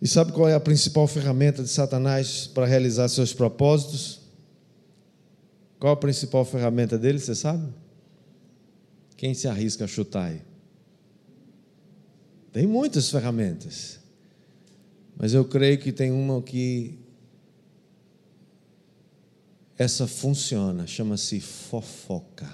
E 0.00 0.08
sabe 0.08 0.32
qual 0.32 0.49
é 0.49 0.54
a 0.54 0.61
principal 0.61 1.06
ferramenta 1.06 1.62
de 1.62 1.68
Satanás 1.68 2.47
para 2.47 2.66
realizar 2.66 3.08
seus 3.08 3.32
propósitos? 3.32 4.20
Qual 5.78 5.92
a 5.92 5.97
principal 5.97 6.44
ferramenta 6.44 6.99
dele, 6.99 7.20
você 7.20 7.35
sabe? 7.35 7.73
Quem 9.16 9.35
se 9.35 9.47
arrisca 9.47 9.85
a 9.85 9.88
chutar 9.88 10.26
aí? 10.30 10.42
Tem 12.52 12.66
muitas 12.66 13.11
ferramentas, 13.11 14.00
mas 15.16 15.35
eu 15.35 15.44
creio 15.44 15.78
que 15.78 15.92
tem 15.92 16.11
uma 16.11 16.42
que 16.42 16.99
essa 19.78 20.08
funciona, 20.08 20.87
chama-se 20.88 21.40
fofoca. 21.40 22.50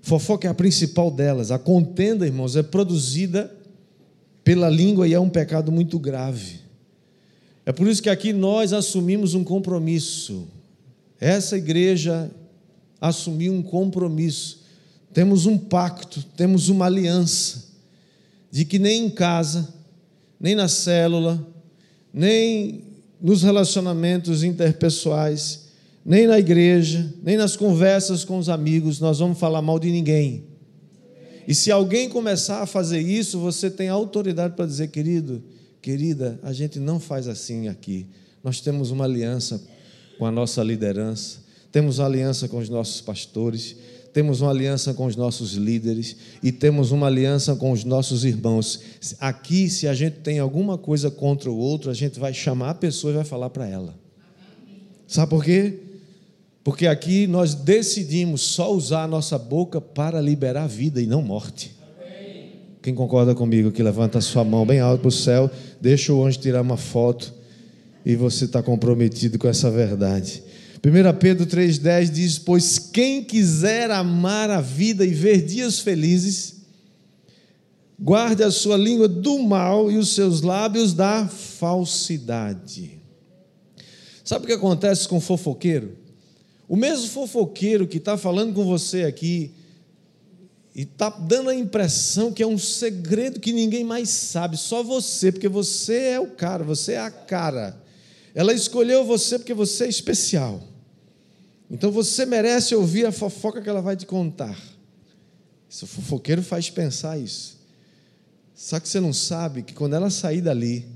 Fofoca 0.00 0.46
é 0.46 0.50
a 0.50 0.54
principal 0.54 1.10
delas. 1.10 1.50
A 1.50 1.58
contenda, 1.58 2.24
irmãos, 2.24 2.54
é 2.54 2.62
produzida 2.62 3.52
pela 4.44 4.70
língua 4.70 5.08
e 5.08 5.12
é 5.12 5.18
um 5.18 5.28
pecado 5.28 5.72
muito 5.72 5.98
grave. 5.98 6.60
É 7.66 7.72
por 7.72 7.88
isso 7.88 8.00
que 8.00 8.08
aqui 8.08 8.32
nós 8.32 8.72
assumimos 8.72 9.34
um 9.34 9.42
compromisso. 9.42 10.46
Essa 11.18 11.58
igreja 11.58 12.30
assumir 13.00 13.50
um 13.50 13.60
compromisso, 13.60 14.62
temos 15.12 15.46
um 15.46 15.58
pacto, 15.58 16.22
temos 16.36 16.68
uma 16.68 16.86
aliança, 16.86 17.64
de 18.50 18.64
que 18.64 18.78
nem 18.78 19.06
em 19.06 19.10
casa, 19.10 19.74
nem 20.38 20.54
na 20.54 20.68
célula, 20.68 21.44
nem 22.14 22.85
nos 23.20 23.42
relacionamentos 23.42 24.42
interpessoais, 24.42 25.66
nem 26.04 26.26
na 26.26 26.38
igreja, 26.38 27.12
nem 27.22 27.36
nas 27.36 27.56
conversas 27.56 28.24
com 28.24 28.38
os 28.38 28.48
amigos, 28.48 29.00
nós 29.00 29.18
vamos 29.18 29.38
falar 29.38 29.62
mal 29.62 29.78
de 29.78 29.90
ninguém. 29.90 30.44
E 31.48 31.54
se 31.54 31.70
alguém 31.70 32.08
começar 32.08 32.62
a 32.62 32.66
fazer 32.66 33.00
isso, 33.00 33.38
você 33.38 33.70
tem 33.70 33.88
autoridade 33.88 34.54
para 34.54 34.66
dizer, 34.66 34.88
querido, 34.88 35.42
querida, 35.80 36.38
a 36.42 36.52
gente 36.52 36.78
não 36.78 36.98
faz 36.98 37.28
assim 37.28 37.68
aqui. 37.68 38.06
Nós 38.42 38.60
temos 38.60 38.90
uma 38.90 39.04
aliança 39.04 39.62
com 40.18 40.26
a 40.26 40.30
nossa 40.30 40.62
liderança 40.62 41.46
temos 41.76 42.00
aliança 42.00 42.48
com 42.48 42.56
os 42.56 42.70
nossos 42.70 43.02
pastores, 43.02 43.76
temos 44.16 44.40
uma 44.40 44.48
aliança 44.48 44.94
com 44.94 45.04
os 45.04 45.14
nossos 45.14 45.52
líderes 45.52 46.16
e 46.42 46.50
temos 46.50 46.90
uma 46.90 47.06
aliança 47.06 47.54
com 47.54 47.70
os 47.70 47.84
nossos 47.84 48.24
irmãos. 48.24 48.80
Aqui, 49.20 49.68
se 49.68 49.86
a 49.86 49.92
gente 49.92 50.20
tem 50.20 50.38
alguma 50.38 50.78
coisa 50.78 51.10
contra 51.10 51.50
o 51.50 51.58
outro, 51.58 51.90
a 51.90 51.92
gente 51.92 52.18
vai 52.18 52.32
chamar 52.32 52.70
a 52.70 52.74
pessoa 52.74 53.12
e 53.12 53.16
vai 53.16 53.26
falar 53.26 53.50
para 53.50 53.68
ela. 53.68 53.94
Sabe 55.06 55.28
por 55.28 55.44
quê? 55.44 55.80
Porque 56.64 56.86
aqui 56.86 57.26
nós 57.26 57.54
decidimos 57.54 58.40
só 58.40 58.72
usar 58.72 59.02
a 59.02 59.06
nossa 59.06 59.36
boca 59.36 59.82
para 59.82 60.18
liberar 60.18 60.66
vida 60.66 60.98
e 60.98 61.06
não 61.06 61.20
morte. 61.20 61.76
Quem 62.80 62.94
concorda 62.94 63.34
comigo 63.34 63.70
que 63.70 63.82
levanta 63.82 64.16
a 64.16 64.22
sua 64.22 64.44
mão 64.44 64.64
bem 64.64 64.80
alto 64.80 65.02
para 65.02 65.08
o 65.08 65.12
céu, 65.12 65.50
deixa 65.78 66.10
o 66.14 66.24
anjo 66.24 66.38
tirar 66.38 66.62
uma 66.62 66.78
foto 66.78 67.34
e 68.02 68.16
você 68.16 68.46
está 68.46 68.62
comprometido 68.62 69.38
com 69.38 69.46
essa 69.46 69.70
verdade. 69.70 70.42
1 70.84 71.18
Pedro 71.18 71.46
3,10 71.46 72.10
diz: 72.10 72.38
Pois 72.38 72.78
quem 72.78 73.22
quiser 73.22 73.90
amar 73.90 74.50
a 74.50 74.60
vida 74.60 75.04
e 75.04 75.14
ver 75.14 75.42
dias 75.42 75.80
felizes, 75.80 76.56
Guarde 77.98 78.42
a 78.42 78.50
sua 78.50 78.76
língua 78.76 79.08
do 79.08 79.38
mal 79.38 79.90
e 79.90 79.96
os 79.96 80.14
seus 80.14 80.42
lábios 80.42 80.92
da 80.92 81.26
falsidade. 81.26 83.00
Sabe 84.22 84.44
o 84.44 84.46
que 84.46 84.52
acontece 84.52 85.08
com 85.08 85.16
o 85.16 85.20
fofoqueiro? 85.20 85.96
O 86.68 86.76
mesmo 86.76 87.08
fofoqueiro 87.08 87.86
que 87.86 87.96
está 87.96 88.18
falando 88.18 88.52
com 88.52 88.66
você 88.66 89.04
aqui 89.04 89.52
e 90.74 90.82
está 90.82 91.08
dando 91.08 91.48
a 91.48 91.54
impressão 91.54 92.30
que 92.30 92.42
é 92.42 92.46
um 92.46 92.58
segredo 92.58 93.40
que 93.40 93.52
ninguém 93.52 93.82
mais 93.82 94.10
sabe, 94.10 94.58
só 94.58 94.82
você, 94.82 95.32
porque 95.32 95.48
você 95.48 95.98
é 96.08 96.20
o 96.20 96.26
cara, 96.26 96.62
você 96.62 96.92
é 96.92 97.00
a 97.00 97.10
cara. 97.10 97.82
Ela 98.36 98.52
escolheu 98.52 99.02
você 99.02 99.38
porque 99.38 99.54
você 99.54 99.86
é 99.86 99.88
especial. 99.88 100.62
Então 101.70 101.90
você 101.90 102.26
merece 102.26 102.74
ouvir 102.74 103.06
a 103.06 103.10
fofoca 103.10 103.62
que 103.62 103.68
ela 103.68 103.80
vai 103.80 103.96
te 103.96 104.04
contar. 104.04 104.60
Esse 105.70 105.86
fofoqueiro 105.86 106.42
faz 106.42 106.68
pensar 106.68 107.16
isso. 107.16 107.58
Só 108.54 108.78
que 108.78 108.90
você 108.90 109.00
não 109.00 109.14
sabe 109.14 109.62
que 109.62 109.72
quando 109.72 109.94
ela 109.94 110.10
sair 110.10 110.42
dali, 110.42 110.86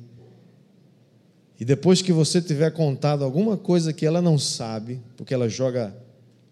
e 1.59 1.65
depois 1.65 2.03
que 2.03 2.13
você 2.13 2.43
tiver 2.43 2.73
contado 2.73 3.25
alguma 3.25 3.57
coisa 3.57 3.91
que 3.91 4.05
ela 4.05 4.21
não 4.21 4.39
sabe, 4.39 5.01
porque 5.17 5.33
ela 5.33 5.49
joga, 5.49 5.97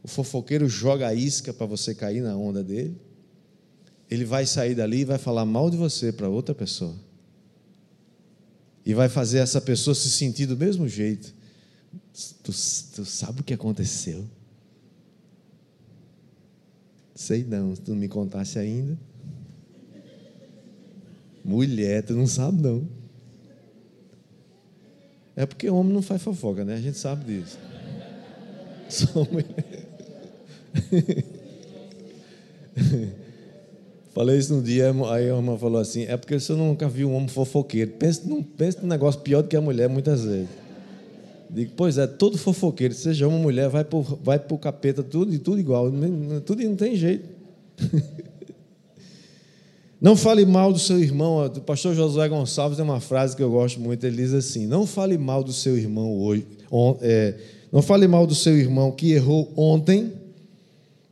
o 0.03 0.09
fofoqueiro 0.09 0.67
joga 0.71 1.07
a 1.07 1.15
isca 1.15 1.53
para 1.53 1.67
você 1.67 1.95
cair 1.95 2.23
na 2.23 2.35
onda 2.35 2.65
dele, 2.65 2.99
ele 4.11 4.25
vai 4.25 4.47
sair 4.47 4.75
dali 4.75 5.01
e 5.01 5.05
vai 5.05 5.19
falar 5.19 5.45
mal 5.45 5.69
de 5.69 5.77
você 5.77 6.11
para 6.11 6.31
outra 6.31 6.55
pessoa. 6.55 6.95
E 8.89 8.95
vai 8.95 9.11
fazer 9.11 9.41
essa 9.41 9.61
pessoa 9.61 9.95
se 9.95 10.11
sentir 10.11 10.47
do 10.47 10.57
mesmo 10.57 10.89
jeito. 10.89 11.35
Tu, 12.43 12.51
tu 12.95 13.05
sabe 13.05 13.43
o 13.43 13.45
que 13.45 13.53
aconteceu? 13.53 14.25
Sei 17.15 17.45
não, 17.45 17.77
tu 17.77 17.91
não 17.91 17.99
me 17.99 18.09
contasse 18.09 18.59
ainda. 18.59 18.99
Mulher, 21.45 22.03
tu 22.03 22.15
não 22.15 22.27
sabe 22.27 22.63
não. 22.63 22.89
É 25.37 25.45
porque 25.45 25.69
homem 25.69 25.93
não 25.93 26.01
faz 26.01 26.23
fofoca, 26.23 26.65
né? 26.65 26.77
A 26.77 26.81
gente 26.81 26.97
sabe 26.97 27.27
disso. 27.27 27.59
Só 28.89 29.23
mulher. 29.31 29.85
Falei 34.15 34.39
isso 34.39 34.55
no 34.55 34.63
dia, 34.63 34.91
aí 35.11 35.31
a 35.31 35.37
irmã 35.37 35.57
falou 35.57 35.81
assim: 35.81 36.05
é 36.05 36.17
porque 36.17 36.39
você 36.39 36.53
nunca 36.53 36.89
viu 36.89 37.09
um 37.09 37.15
homem 37.15 37.29
fofoqueiro. 37.29 37.93
Pensa 37.93 38.23
num, 38.27 38.43
pensa 38.43 38.81
num 38.81 38.89
negócio 38.89 39.21
pior 39.21 39.43
do 39.43 39.49
que 39.49 39.57
a 39.57 39.61
mulher, 39.61 39.89
muitas 39.89 40.25
vezes. 40.25 40.49
Digo, 41.51 41.73
pois 41.77 41.97
é, 41.97 42.07
todo 42.07 42.37
fofoqueiro, 42.37 42.93
seja 42.93 43.27
uma 43.27 43.39
mulher, 43.39 43.69
vai 43.69 43.85
para 43.85 43.99
vai 44.23 44.41
o 44.51 44.59
capeta, 44.59 45.03
tudo 45.03 45.39
tudo 45.39 45.59
igual. 45.59 45.91
Tudo 46.45 46.63
não 46.63 46.77
tem 46.77 46.95
jeito. 46.97 47.29
Não 50.01 50.15
fale 50.15 50.47
mal 50.47 50.73
do 50.73 50.79
seu 50.79 51.01
irmão. 51.01 51.45
O 51.45 51.61
pastor 51.61 51.93
Josué 51.93 52.29
Gonçalves 52.29 52.77
tem 52.77 52.85
uma 52.85 53.01
frase 53.01 53.35
que 53.35 53.43
eu 53.43 53.51
gosto 53.51 53.81
muito. 53.81 54.05
Ele 54.07 54.17
diz 54.17 54.33
assim: 54.33 54.65
Não 54.65 54.87
fale 54.87 55.19
mal 55.19 55.43
do 55.43 55.53
seu 55.53 55.77
irmão 55.77 56.21
hoje. 56.21 56.47
É, 57.01 57.35
não 57.73 57.83
fale 57.83 58.07
mal 58.07 58.27
do 58.27 58.35
seu 58.35 58.57
irmão 58.57 58.93
que 58.93 59.13
errou 59.13 59.53
ontem, 59.57 60.13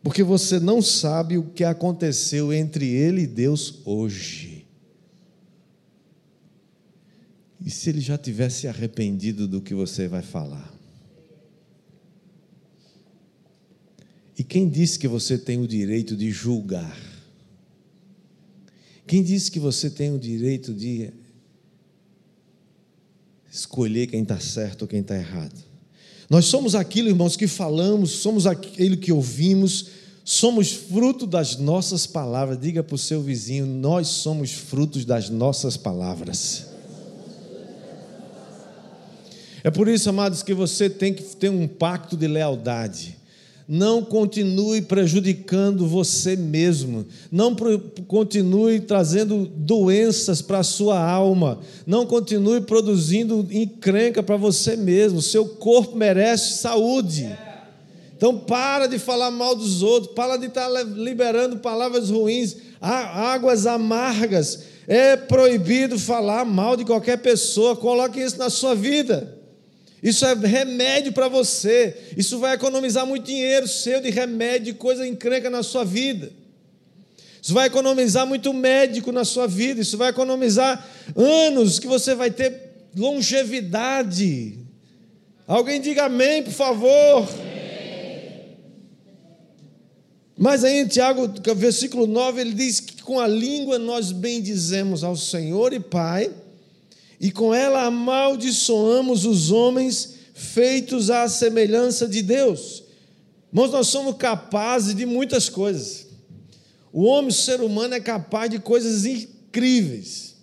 porque 0.06 0.22
você 0.22 0.60
não 0.60 0.80
sabe 0.80 1.36
o 1.36 1.42
que 1.42 1.64
aconteceu 1.64 2.52
entre 2.52 2.88
ele 2.88 3.22
e 3.22 3.26
Deus 3.26 3.80
hoje. 3.84 4.64
E 7.60 7.68
se 7.68 7.90
ele 7.90 8.00
já 8.00 8.16
tivesse 8.16 8.68
arrependido 8.68 9.48
do 9.48 9.60
que 9.60 9.74
você 9.74 10.06
vai 10.06 10.22
falar? 10.22 10.72
E 14.38 14.44
quem 14.44 14.68
disse 14.68 14.96
que 14.96 15.08
você 15.08 15.36
tem 15.36 15.60
o 15.60 15.66
direito 15.66 16.16
de 16.16 16.30
julgar? 16.30 16.96
Quem 19.08 19.24
disse 19.24 19.50
que 19.50 19.58
você 19.58 19.90
tem 19.90 20.14
o 20.14 20.20
direito 20.20 20.72
de 20.72 21.12
escolher 23.50 24.06
quem 24.06 24.22
está 24.22 24.38
certo 24.38 24.82
ou 24.82 24.88
quem 24.88 25.00
está 25.00 25.16
errado? 25.16 25.65
Nós 26.28 26.46
somos 26.46 26.74
aquilo, 26.74 27.08
irmãos, 27.08 27.36
que 27.36 27.46
falamos, 27.46 28.10
somos 28.10 28.46
aquilo 28.46 28.96
que 28.96 29.12
ouvimos, 29.12 29.86
somos 30.24 30.72
fruto 30.72 31.26
das 31.26 31.56
nossas 31.56 32.06
palavras. 32.06 32.60
Diga 32.60 32.82
para 32.82 32.94
o 32.94 32.98
seu 32.98 33.22
vizinho: 33.22 33.66
nós 33.66 34.08
somos 34.08 34.52
frutos 34.52 35.04
das 35.04 35.30
nossas 35.30 35.76
palavras. 35.76 36.66
É 39.62 39.70
por 39.70 39.88
isso, 39.88 40.08
amados, 40.08 40.42
que 40.42 40.54
você 40.54 40.88
tem 40.88 41.12
que 41.12 41.22
ter 41.22 41.48
um 41.48 41.66
pacto 41.66 42.16
de 42.16 42.28
lealdade 42.28 43.15
não 43.68 44.00
continue 44.02 44.80
prejudicando 44.80 45.86
você 45.88 46.36
mesmo, 46.36 47.04
não 47.32 47.56
continue 48.06 48.78
trazendo 48.80 49.44
doenças 49.44 50.40
para 50.40 50.58
a 50.58 50.64
sua 50.64 51.00
alma, 51.00 51.58
não 51.84 52.06
continue 52.06 52.60
produzindo 52.60 53.46
encrenca 53.50 54.22
para 54.22 54.36
você 54.36 54.76
mesmo. 54.76 55.20
Seu 55.20 55.46
corpo 55.46 55.96
merece 55.96 56.58
saúde. 56.58 57.36
Então 58.16 58.38
para 58.38 58.86
de 58.86 58.98
falar 58.98 59.30
mal 59.30 59.56
dos 59.56 59.82
outros, 59.82 60.14
para 60.14 60.36
de 60.36 60.46
estar 60.46 60.68
liberando 60.84 61.58
palavras 61.58 62.08
ruins, 62.08 62.56
águas 62.80 63.66
amargas. 63.66 64.60
É 64.88 65.16
proibido 65.16 65.98
falar 65.98 66.44
mal 66.44 66.76
de 66.76 66.84
qualquer 66.84 67.18
pessoa. 67.18 67.74
Coloque 67.74 68.20
isso 68.20 68.38
na 68.38 68.48
sua 68.48 68.74
vida. 68.74 69.35
Isso 70.02 70.24
é 70.26 70.34
remédio 70.34 71.12
para 71.12 71.28
você. 71.28 71.96
Isso 72.16 72.38
vai 72.38 72.54
economizar 72.54 73.06
muito 73.06 73.26
dinheiro 73.26 73.66
seu 73.66 74.00
de 74.00 74.10
remédio, 74.10 74.72
de 74.72 74.78
coisa 74.78 75.06
encrenca 75.06 75.48
na 75.48 75.62
sua 75.62 75.84
vida. 75.84 76.30
Isso 77.40 77.54
vai 77.54 77.66
economizar 77.66 78.26
muito 78.26 78.52
médico 78.52 79.12
na 79.12 79.24
sua 79.24 79.46
vida. 79.46 79.80
Isso 79.80 79.96
vai 79.96 80.10
economizar 80.10 80.86
anos 81.14 81.78
que 81.78 81.86
você 81.86 82.14
vai 82.14 82.30
ter 82.30 82.60
longevidade. 82.96 84.58
Alguém 85.46 85.80
diga 85.80 86.04
amém, 86.04 86.42
por 86.42 86.52
favor. 86.52 87.28
Mas 90.36 90.64
aí 90.64 90.80
em 90.80 90.86
Tiago, 90.86 91.32
versículo 91.54 92.06
9, 92.06 92.40
ele 92.40 92.52
diz 92.52 92.80
que 92.80 93.02
com 93.02 93.18
a 93.18 93.26
língua 93.26 93.78
nós 93.78 94.12
bendizemos 94.12 95.02
ao 95.02 95.16
Senhor 95.16 95.72
e 95.72 95.80
Pai 95.80 96.30
e 97.20 97.30
com 97.30 97.54
ela 97.54 97.84
amaldiçoamos 97.84 99.24
os 99.24 99.50
homens 99.50 100.14
feitos 100.34 101.10
à 101.10 101.28
semelhança 101.28 102.06
de 102.06 102.22
Deus. 102.22 102.84
Irmãos, 103.50 103.72
nós 103.72 103.88
somos 103.88 104.16
capazes 104.16 104.94
de 104.94 105.06
muitas 105.06 105.48
coisas. 105.48 106.06
O 106.92 107.04
homem, 107.04 107.30
o 107.30 107.32
ser 107.32 107.60
humano, 107.60 107.94
é 107.94 108.00
capaz 108.00 108.50
de 108.50 108.58
coisas 108.58 109.06
incríveis. 109.06 110.34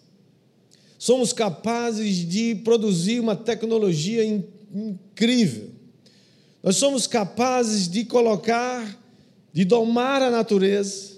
Somos 0.98 1.34
capazes 1.34 2.28
de 2.28 2.56
produzir 2.56 3.20
uma 3.20 3.36
tecnologia 3.36 4.24
incrível. 4.24 5.70
Nós 6.64 6.78
somos 6.78 7.06
capazes 7.06 7.88
de 7.88 8.06
colocar, 8.06 9.00
de 9.52 9.66
domar 9.66 10.22
a 10.22 10.32
natureza, 10.32 11.12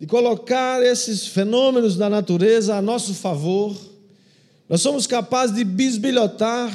de 0.00 0.06
colocar 0.06 0.82
esses 0.82 1.26
fenômenos 1.26 1.96
da 1.96 2.08
natureza 2.08 2.76
a 2.76 2.80
nosso 2.80 3.12
favor 3.12 3.76
nós 4.68 4.82
somos 4.82 5.06
capazes 5.06 5.56
de 5.56 5.64
bisbilhotar 5.64 6.70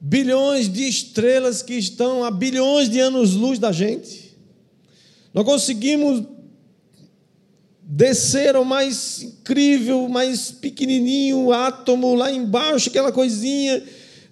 bilhões 0.00 0.68
de 0.70 0.86
estrelas 0.86 1.62
que 1.62 1.72
estão 1.74 2.22
a 2.22 2.30
bilhões 2.30 2.90
de 2.90 3.00
anos-luz 3.00 3.58
da 3.58 3.72
gente. 3.72 4.36
Nós 5.32 5.46
conseguimos 5.46 6.22
descer 7.82 8.54
ao 8.54 8.64
mais 8.64 9.22
incrível, 9.22 10.06
mais 10.08 10.50
pequenininho 10.50 11.50
átomo 11.52 12.14
lá 12.14 12.30
embaixo, 12.30 12.90
aquela 12.90 13.10
coisinha, 13.10 13.82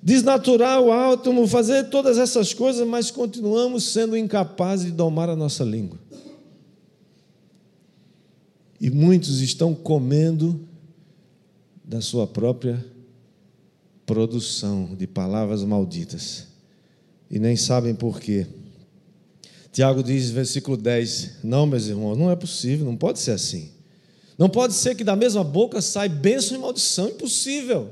desnaturar 0.02 0.80
o 0.80 0.92
átomo, 0.92 1.46
fazer 1.46 1.88
todas 1.88 2.18
essas 2.18 2.52
coisas, 2.52 2.86
mas 2.86 3.10
continuamos 3.10 3.84
sendo 3.84 4.16
incapazes 4.16 4.86
de 4.86 4.92
domar 4.92 5.30
a 5.30 5.36
nossa 5.36 5.64
língua. 5.64 5.98
E 8.78 8.90
muitos 8.90 9.40
estão 9.40 9.74
comendo 9.74 10.68
da 11.82 12.00
sua 12.00 12.26
própria 12.26 12.91
produção 14.06 14.94
de 14.96 15.06
palavras 15.06 15.62
malditas 15.64 16.46
e 17.30 17.38
nem 17.38 17.56
sabem 17.56 17.94
por 17.94 18.20
quê. 18.20 18.46
Tiago 19.72 20.02
diz, 20.02 20.30
versículo 20.30 20.76
10: 20.76 21.38
Não, 21.42 21.66
meus 21.66 21.86
irmãos, 21.86 22.16
não 22.16 22.30
é 22.30 22.36
possível, 22.36 22.84
não 22.84 22.96
pode 22.96 23.18
ser 23.18 23.32
assim. 23.32 23.70
Não 24.36 24.48
pode 24.48 24.74
ser 24.74 24.94
que 24.94 25.04
da 25.04 25.16
mesma 25.16 25.42
boca 25.42 25.80
saia 25.80 26.08
bênção 26.08 26.56
e 26.56 26.60
maldição, 26.60 27.08
impossível. 27.08 27.88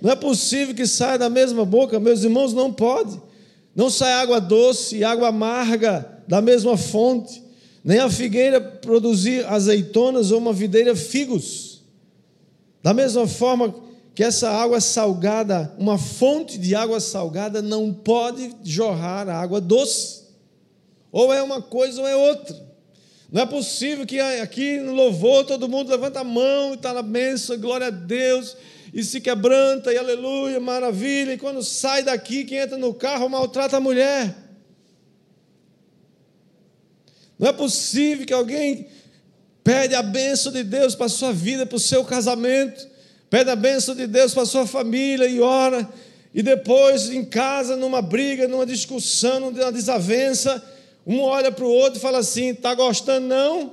Não 0.00 0.10
é 0.10 0.16
possível 0.16 0.74
que 0.74 0.86
saia 0.86 1.18
da 1.18 1.28
mesma 1.28 1.64
boca, 1.64 2.00
meus 2.00 2.24
irmãos, 2.24 2.52
não 2.52 2.72
pode. 2.72 3.20
Não 3.74 3.88
sai 3.88 4.12
água 4.12 4.40
doce 4.40 4.96
e 4.96 5.04
água 5.04 5.28
amarga 5.28 6.22
da 6.26 6.40
mesma 6.40 6.76
fonte, 6.76 7.42
nem 7.84 7.98
a 7.98 8.10
figueira 8.10 8.60
produzir 8.60 9.46
azeitonas 9.46 10.30
ou 10.30 10.38
uma 10.38 10.52
videira 10.52 10.96
figos. 10.96 11.82
Da 12.82 12.94
mesma 12.94 13.26
forma 13.26 13.74
que 14.20 14.24
essa 14.24 14.50
água 14.50 14.82
salgada, 14.82 15.74
uma 15.78 15.96
fonte 15.96 16.58
de 16.58 16.74
água 16.74 17.00
salgada, 17.00 17.62
não 17.62 17.90
pode 17.90 18.54
jorrar 18.62 19.26
água 19.30 19.62
doce. 19.62 20.24
Ou 21.10 21.32
é 21.32 21.42
uma 21.42 21.62
coisa 21.62 22.02
ou 22.02 22.06
é 22.06 22.14
outra. 22.14 22.54
Não 23.32 23.40
é 23.40 23.46
possível 23.46 24.04
que 24.04 24.20
aqui 24.20 24.78
no 24.78 24.92
louvor 24.92 25.46
todo 25.46 25.70
mundo 25.70 25.88
levanta 25.88 26.20
a 26.20 26.24
mão 26.24 26.72
e 26.72 26.74
está 26.74 26.92
na 26.92 27.00
bênção, 27.00 27.56
glória 27.56 27.86
a 27.86 27.90
Deus, 27.90 28.58
e 28.92 29.02
se 29.02 29.22
quebranta, 29.22 29.90
e 29.90 29.96
aleluia, 29.96 30.60
maravilha, 30.60 31.32
e 31.32 31.38
quando 31.38 31.62
sai 31.62 32.02
daqui, 32.02 32.44
quem 32.44 32.58
entra 32.58 32.76
no 32.76 32.92
carro 32.92 33.26
maltrata 33.26 33.78
a 33.78 33.80
mulher. 33.80 34.36
Não 37.38 37.48
é 37.48 37.54
possível 37.54 38.26
que 38.26 38.34
alguém 38.34 38.86
pede 39.64 39.94
a 39.94 40.02
bênção 40.02 40.52
de 40.52 40.62
Deus 40.62 40.94
para 40.94 41.06
a 41.06 41.08
sua 41.08 41.32
vida, 41.32 41.64
para 41.64 41.76
o 41.76 41.80
seu 41.80 42.04
casamento, 42.04 42.89
pede 43.30 43.48
a 43.48 43.56
bênção 43.56 43.94
de 43.94 44.06
Deus 44.06 44.34
para 44.34 44.44
sua 44.44 44.66
família 44.66 45.26
e 45.26 45.40
ora, 45.40 45.88
e 46.34 46.42
depois 46.42 47.08
em 47.10 47.24
casa, 47.24 47.76
numa 47.76 48.02
briga, 48.02 48.46
numa 48.46 48.66
discussão, 48.66 49.38
numa 49.40 49.72
desavença, 49.72 50.62
um 51.06 51.20
olha 51.20 51.50
para 51.50 51.64
o 51.64 51.70
outro 51.70 51.98
e 51.98 52.02
fala 52.02 52.18
assim: 52.18 52.48
está 52.50 52.74
gostando 52.74 53.26
não? 53.26 53.72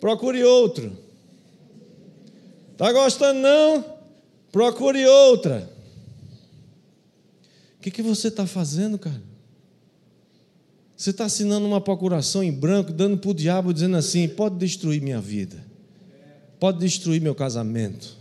Procure 0.00 0.42
outro. 0.42 0.96
Está 2.72 2.92
gostando 2.92 3.40
não? 3.40 3.84
Procure 4.52 5.06
outra. 5.06 5.70
O 7.78 7.82
que, 7.82 7.90
que 7.90 8.02
você 8.02 8.28
está 8.28 8.46
fazendo, 8.46 8.98
cara? 8.98 9.22
Você 10.96 11.10
está 11.10 11.26
assinando 11.26 11.66
uma 11.66 11.80
procuração 11.80 12.42
em 12.42 12.50
branco, 12.50 12.92
dando 12.92 13.18
para 13.18 13.30
o 13.30 13.34
diabo, 13.34 13.72
dizendo 13.72 13.96
assim: 13.96 14.26
pode 14.28 14.56
destruir 14.56 15.00
minha 15.00 15.20
vida, 15.20 15.62
pode 16.58 16.78
destruir 16.78 17.20
meu 17.20 17.34
casamento. 17.34 18.15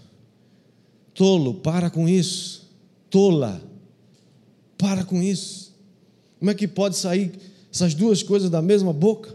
Tolo, 1.15 1.55
para 1.55 1.89
com 1.89 2.07
isso. 2.07 2.69
Tola, 3.09 3.63
para 4.77 5.03
com 5.03 5.23
isso. 5.23 5.73
Como 6.37 6.51
é 6.51 6.53
que 6.53 6.67
pode 6.67 6.97
sair 6.97 7.31
essas 7.73 7.95
duas 7.95 8.21
coisas 8.21 8.49
da 8.49 8.61
mesma 8.61 8.93
boca? 8.93 9.33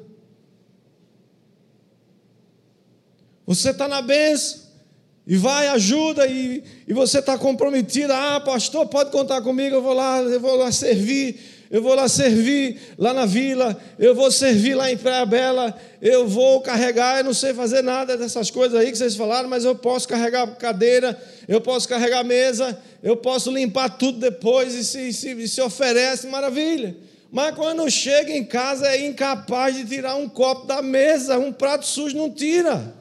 Você 3.47 3.71
está 3.71 3.89
na 3.89 4.01
benção, 4.01 4.61
e 5.27 5.37
vai, 5.37 5.69
ajuda, 5.69 6.27
e, 6.27 6.63
e 6.87 6.93
você 6.93 7.19
está 7.19 7.39
comprometido. 7.39 8.13
Ah, 8.13 8.41
pastor, 8.41 8.87
pode 8.87 9.11
contar 9.11 9.41
comigo, 9.43 9.77
eu 9.77 9.83
vou 9.83 9.93
lá, 9.93 10.21
eu 10.21 10.41
vou 10.41 10.57
lá 10.57 10.71
servir 10.71 11.39
eu 11.71 11.81
vou 11.81 11.95
lá 11.95 12.09
servir 12.09 12.81
lá 12.99 13.15
na 13.15 13.25
vila, 13.25 13.81
eu 13.97 14.13
vou 14.13 14.29
servir 14.29 14.75
lá 14.75 14.91
em 14.91 14.97
Praia 14.97 15.25
Bela, 15.25 15.79
eu 16.03 16.27
vou 16.27 16.61
carregar, 16.61 17.19
eu 17.19 17.25
não 17.25 17.33
sei 17.33 17.55
fazer 17.55 17.81
nada 17.81 18.17
dessas 18.17 18.51
coisas 18.51 18.79
aí 18.79 18.91
que 18.91 18.99
vocês 18.99 19.15
falaram, 19.15 19.49
mas 19.49 19.65
eu 19.65 19.77
posso 19.77 20.09
carregar 20.09 20.49
cadeira, 20.57 21.17
eu 21.47 21.61
posso 21.61 21.89
carregar 21.89 22.25
mesa, 22.25 22.77
eu 23.01 23.17
posso 23.17 23.53
limpar 23.53 23.91
tudo 23.91 24.19
depois 24.19 24.75
e 24.75 24.85
se, 24.85 25.13
se, 25.13 25.47
se 25.47 25.61
oferece, 25.61 26.27
maravilha. 26.27 26.97
Mas 27.31 27.55
quando 27.55 27.89
chega 27.89 28.33
em 28.33 28.45
casa 28.45 28.89
é 28.89 29.07
incapaz 29.07 29.77
de 29.77 29.85
tirar 29.85 30.17
um 30.17 30.29
copo 30.29 30.67
da 30.67 30.83
mesa, 30.83 31.39
um 31.39 31.53
prato 31.53 31.87
sujo 31.87 32.17
não 32.17 32.29
tira. 32.29 32.99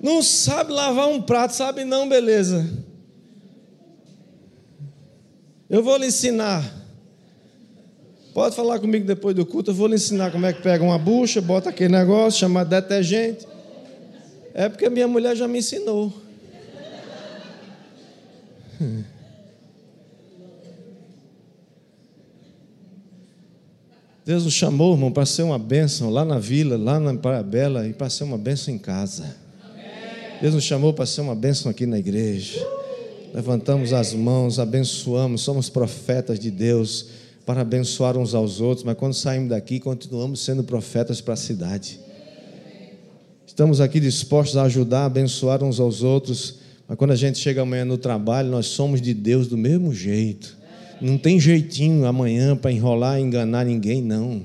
Não 0.00 0.24
sabe 0.24 0.72
lavar 0.72 1.08
um 1.08 1.22
prato, 1.22 1.54
sabe 1.54 1.84
não, 1.84 2.08
beleza. 2.08 2.87
Eu 5.68 5.82
vou 5.82 5.96
lhe 5.96 6.06
ensinar. 6.06 6.64
Pode 8.32 8.54
falar 8.54 8.78
comigo 8.78 9.06
depois 9.06 9.34
do 9.34 9.44
culto, 9.44 9.70
eu 9.70 9.74
vou 9.74 9.86
lhe 9.86 9.96
ensinar 9.96 10.30
como 10.30 10.46
é 10.46 10.52
que 10.52 10.62
pega 10.62 10.82
uma 10.84 10.98
bucha, 10.98 11.40
bota 11.40 11.70
aquele 11.70 11.92
negócio, 11.92 12.40
chama 12.40 12.64
detergente. 12.64 13.46
É 14.54 14.68
porque 14.68 14.88
minha 14.88 15.08
mulher 15.08 15.36
já 15.36 15.48
me 15.48 15.58
ensinou. 15.58 16.12
Deus 24.24 24.44
nos 24.44 24.52
chamou, 24.52 24.92
irmão, 24.92 25.10
para 25.10 25.24
ser 25.24 25.42
uma 25.42 25.58
bênção 25.58 26.10
lá 26.10 26.22
na 26.22 26.38
vila, 26.38 26.76
lá 26.76 27.00
na 27.00 27.14
Praia 27.14 27.42
Bela 27.42 27.88
e 27.88 27.94
para 27.94 28.10
ser 28.10 28.24
uma 28.24 28.36
bênção 28.36 28.74
em 28.74 28.78
casa. 28.78 29.34
Deus 30.40 30.54
nos 30.54 30.64
chamou 30.64 30.92
para 30.92 31.06
ser 31.06 31.22
uma 31.22 31.34
bênção 31.34 31.70
aqui 31.70 31.86
na 31.86 31.98
igreja. 31.98 32.60
Levantamos 33.32 33.92
as 33.92 34.14
mãos, 34.14 34.58
abençoamos, 34.58 35.42
somos 35.42 35.68
profetas 35.68 36.38
de 36.38 36.50
Deus 36.50 37.06
para 37.44 37.60
abençoar 37.62 38.16
uns 38.16 38.34
aos 38.34 38.60
outros, 38.60 38.84
mas 38.84 38.96
quando 38.96 39.14
saímos 39.14 39.50
daqui, 39.50 39.80
continuamos 39.80 40.40
sendo 40.40 40.62
profetas 40.62 41.20
para 41.20 41.34
a 41.34 41.36
cidade. 41.36 41.98
Estamos 43.46 43.80
aqui 43.80 43.98
dispostos 44.00 44.56
a 44.56 44.64
ajudar, 44.64 45.02
a 45.02 45.06
abençoar 45.06 45.64
uns 45.64 45.80
aos 45.80 46.02
outros, 46.02 46.58
mas 46.86 46.96
quando 46.96 47.10
a 47.10 47.16
gente 47.16 47.38
chega 47.38 47.62
amanhã 47.62 47.84
no 47.84 47.98
trabalho, 47.98 48.50
nós 48.50 48.66
somos 48.66 49.00
de 49.00 49.12
Deus 49.12 49.46
do 49.46 49.56
mesmo 49.56 49.92
jeito. 49.92 50.56
Não 51.00 51.18
tem 51.18 51.38
jeitinho 51.38 52.06
amanhã 52.06 52.56
para 52.56 52.72
enrolar 52.72 53.18
e 53.18 53.22
enganar 53.22 53.64
ninguém, 53.64 54.02
não. 54.02 54.42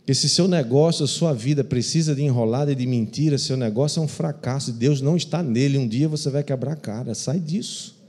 Porque 0.00 0.14
se 0.14 0.28
seu 0.28 0.48
negócio, 0.48 1.06
sua 1.06 1.32
vida 1.32 1.62
precisa 1.62 2.14
de 2.14 2.22
enrolada 2.22 2.72
e 2.72 2.74
de 2.74 2.86
mentira, 2.86 3.38
seu 3.38 3.56
negócio 3.56 4.00
é 4.00 4.02
um 4.02 4.08
fracasso, 4.08 4.72
Deus 4.72 5.00
não 5.00 5.16
está 5.16 5.42
nele. 5.42 5.78
Um 5.78 5.86
dia 5.86 6.08
você 6.08 6.30
vai 6.30 6.42
quebrar 6.42 6.72
a 6.72 6.76
cara, 6.76 7.14
sai 7.14 7.38
disso. 7.38 7.99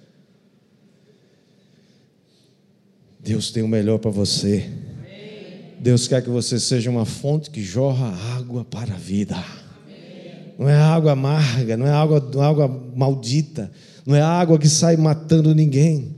Deus 3.31 3.49
tem 3.49 3.63
o 3.63 3.67
melhor 3.67 3.97
para 3.97 4.11
você. 4.11 4.69
Deus 5.79 6.05
quer 6.05 6.21
que 6.21 6.29
você 6.29 6.59
seja 6.59 6.89
uma 6.89 7.05
fonte 7.05 7.49
que 7.49 7.63
jorra 7.63 8.13
água 8.35 8.65
para 8.65 8.93
a 8.93 8.97
vida. 8.97 9.41
Não 10.59 10.67
é 10.67 10.75
água 10.75 11.13
amarga, 11.13 11.77
não 11.77 11.87
é 11.87 11.91
água, 11.91 12.29
não 12.33 12.43
é 12.43 12.45
água 12.45 12.91
maldita, 12.93 13.71
não 14.05 14.17
é 14.17 14.21
água 14.21 14.59
que 14.59 14.67
sai 14.67 14.97
matando 14.97 15.55
ninguém. 15.55 16.13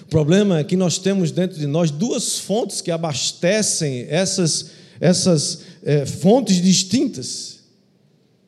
O 0.00 0.06
problema 0.06 0.60
é 0.60 0.64
que 0.64 0.78
nós 0.78 0.96
temos 0.96 1.30
dentro 1.30 1.58
de 1.58 1.66
nós 1.66 1.90
duas 1.90 2.38
fontes 2.38 2.80
que 2.80 2.90
abastecem 2.90 4.06
essas, 4.08 4.70
essas 4.98 5.60
é, 5.84 6.06
fontes 6.06 6.62
distintas. 6.62 7.58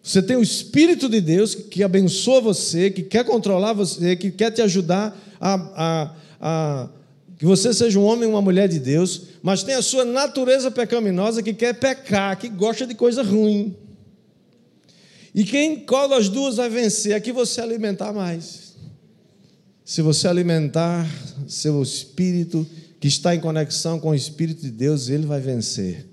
Você 0.02 0.22
tem 0.22 0.34
o 0.34 0.42
Espírito 0.42 1.10
de 1.10 1.20
Deus 1.20 1.54
que 1.54 1.82
abençoa 1.82 2.40
você, 2.40 2.90
que 2.90 3.02
quer 3.02 3.22
controlar 3.26 3.74
você, 3.74 4.16
que 4.16 4.30
quer 4.30 4.50
te 4.50 4.62
ajudar 4.62 5.14
a, 5.38 5.54
a, 5.76 6.14
a 6.40 6.88
que 7.40 7.46
você 7.46 7.72
seja 7.72 7.98
um 7.98 8.04
homem 8.04 8.26
ou 8.26 8.34
uma 8.34 8.42
mulher 8.42 8.68
de 8.68 8.78
Deus, 8.78 9.22
mas 9.42 9.62
tem 9.62 9.74
a 9.74 9.80
sua 9.80 10.04
natureza 10.04 10.70
pecaminosa 10.70 11.42
que 11.42 11.54
quer 11.54 11.72
pecar, 11.72 12.38
que 12.38 12.50
gosta 12.50 12.86
de 12.86 12.94
coisa 12.94 13.22
ruim. 13.22 13.74
E 15.34 15.42
quem 15.42 15.80
cola 15.80 16.18
as 16.18 16.28
duas 16.28 16.56
vai 16.56 16.68
vencer, 16.68 17.12
é 17.12 17.18
que 17.18 17.32
você 17.32 17.62
alimentar 17.62 18.12
mais. 18.12 18.74
Se 19.82 20.02
você 20.02 20.28
alimentar 20.28 21.08
seu 21.48 21.82
espírito, 21.82 22.66
que 23.00 23.08
está 23.08 23.34
em 23.34 23.40
conexão 23.40 23.98
com 23.98 24.10
o 24.10 24.14
Espírito 24.14 24.60
de 24.60 24.70
Deus, 24.70 25.08
ele 25.08 25.24
vai 25.24 25.40
vencer 25.40 26.06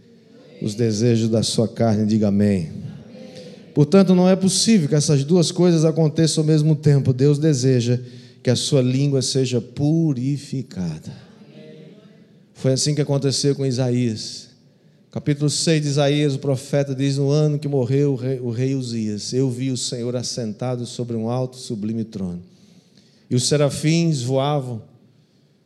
os 0.62 0.76
desejos 0.76 1.28
da 1.28 1.44
sua 1.44 1.68
carne. 1.68 2.06
Diga 2.06 2.30
amém. 2.30 2.72
Portanto, 3.76 4.16
não 4.16 4.30
é 4.30 4.36
possível 4.38 4.88
que 4.88 4.96
essas 4.96 5.26
duas 5.26 5.52
coisas 5.52 5.84
aconteçam 5.84 6.42
ao 6.42 6.48
mesmo 6.48 6.74
tempo. 6.74 7.12
Deus 7.12 7.38
deseja 7.38 8.00
que 8.44 8.50
a 8.50 8.56
sua 8.56 8.82
língua 8.82 9.22
seja 9.22 9.60
purificada. 9.60 11.14
Foi 12.54 12.74
assim 12.74 12.96
que 12.96 13.02
aconteceu 13.02 13.56
com 13.56 13.66
Isaías. 13.66 14.48
Capítulo 15.12 15.50
6 15.50 15.82
de 15.82 15.88
Isaías, 15.88 16.36
o 16.36 16.40
profeta 16.40 16.94
diz: 16.94 17.18
No 17.18 17.30
ano 17.30 17.60
que 17.60 17.68
morreu 17.68 18.14
o 18.14 18.16
rei, 18.16 18.40
o 18.40 18.50
rei 18.50 18.76
Uzias, 18.76 19.34
eu 19.34 19.50
vi 19.50 19.72
o 19.72 19.78
Senhor 19.78 20.16
assentado 20.16 20.86
sobre 20.86 21.16
um 21.16 21.30
alto 21.30 21.58
sublime 21.58 22.04
trono. 22.04 22.42
E 23.30 23.36
os 23.36 23.48
serafins 23.48 24.22
voavam 24.22 24.82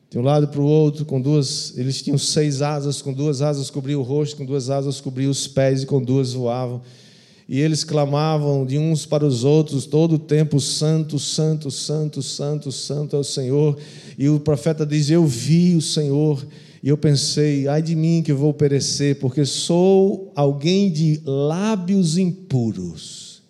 de 0.10 0.20
um 0.20 0.22
lado 0.22 0.48
para 0.50 0.60
o 0.60 0.66
outro, 0.66 1.06
com 1.06 1.22
duas, 1.22 1.78
eles 1.78 2.02
tinham 2.02 2.18
seis 2.18 2.62
asas, 2.62 3.02
com 3.02 3.14
duas 3.14 3.42
asas 3.42 3.70
cobriam 3.70 4.02
o 4.02 4.04
rosto, 4.04 4.36
com 4.36 4.46
duas 4.46 4.70
asas 4.70 5.00
cobriam 5.00 5.32
os 5.32 5.48
pés 5.48 5.84
e 5.84 5.86
com 5.86 6.02
duas 6.02 6.34
voavam 6.34 6.82
e 7.52 7.60
eles 7.60 7.84
clamavam 7.84 8.66
de 8.66 8.78
uns 8.78 9.06
para 9.06 9.26
os 9.26 9.44
outros 9.44 9.86
todo 9.86 10.16
o 10.16 10.20
tempo: 10.20 10.58
Santo, 10.58 11.20
Santo, 11.20 11.70
Santo, 11.70 12.22
Santo, 12.22 12.72
Santo 12.72 13.18
é 13.18 13.20
o 13.20 13.26
Senhor. 13.26 13.78
E 14.18 14.30
o 14.30 14.40
profeta 14.40 14.86
diz: 14.86 15.10
Eu 15.10 15.28
vi 15.28 15.76
o 15.76 15.82
Senhor. 15.82 16.48
E 16.82 16.88
eu 16.88 16.98
pensei: 16.98 17.68
ai 17.68 17.82
de 17.82 17.94
mim 17.94 18.24
que 18.24 18.32
vou 18.32 18.54
perecer, 18.54 19.20
porque 19.20 19.44
sou 19.44 20.32
alguém 20.34 20.90
de 20.90 21.20
lábios 21.26 22.18
impuros 22.18 23.42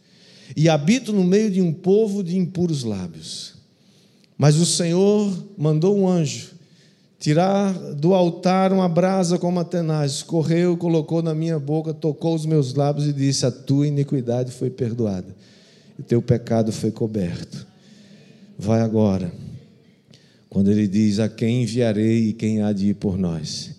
e 0.57 0.67
habito 0.67 1.13
no 1.13 1.23
meio 1.23 1.51
de 1.51 1.61
um 1.61 1.71
povo 1.71 2.23
de 2.23 2.35
impuros 2.35 2.83
lábios. 2.83 3.53
Mas 4.35 4.55
o 4.55 4.65
Senhor 4.65 5.31
mandou 5.55 5.95
um 5.95 6.09
anjo 6.09 6.50
tirar 7.21 7.71
do 7.93 8.15
altar 8.15 8.73
uma 8.73 8.89
brasa 8.89 9.37
como 9.37 9.59
a 9.59 9.63
tenaz, 9.63 10.23
correu, 10.23 10.75
colocou 10.75 11.21
na 11.21 11.35
minha 11.35 11.59
boca, 11.59 11.93
tocou 11.93 12.33
os 12.33 12.47
meus 12.47 12.73
lábios 12.73 13.07
e 13.07 13.13
disse: 13.13 13.45
A 13.45 13.51
tua 13.51 13.87
iniquidade 13.87 14.51
foi 14.51 14.71
perdoada, 14.71 15.33
e 15.99 16.01
teu 16.01 16.19
pecado 16.19 16.71
foi 16.71 16.89
coberto. 16.89 17.67
Vai 18.57 18.81
agora. 18.81 19.31
Quando 20.49 20.71
ele 20.71 20.87
diz: 20.87 21.19
A 21.19 21.29
quem 21.29 21.61
enviarei 21.61 22.29
e 22.29 22.33
quem 22.33 22.63
há 22.63 22.73
de 22.73 22.87
ir 22.87 22.95
por 22.95 23.19
nós? 23.19 23.75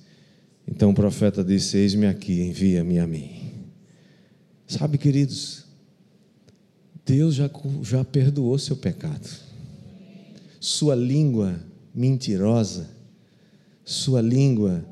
Então 0.67 0.91
o 0.91 0.95
profeta 0.95 1.43
disse: 1.43 1.77
Eis-me 1.77 2.07
aqui, 2.07 2.43
envia-me 2.43 3.01
a 3.01 3.07
mim. 3.09 3.51
Sabe, 4.69 4.97
queridos, 4.99 5.65
Deus 7.05 7.35
já, 7.35 7.51
já 7.83 8.05
perdoou 8.05 8.57
seu 8.57 8.77
pecado. 8.77 9.29
Sua 10.61 10.95
língua 10.95 11.59
mentirosa 11.93 12.92
sua 13.93 14.21
língua 14.21 14.85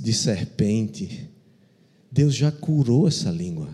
de 0.00 0.12
serpente. 0.12 1.30
Deus 2.10 2.34
já 2.34 2.50
curou 2.50 3.06
essa 3.06 3.30
língua. 3.30 3.68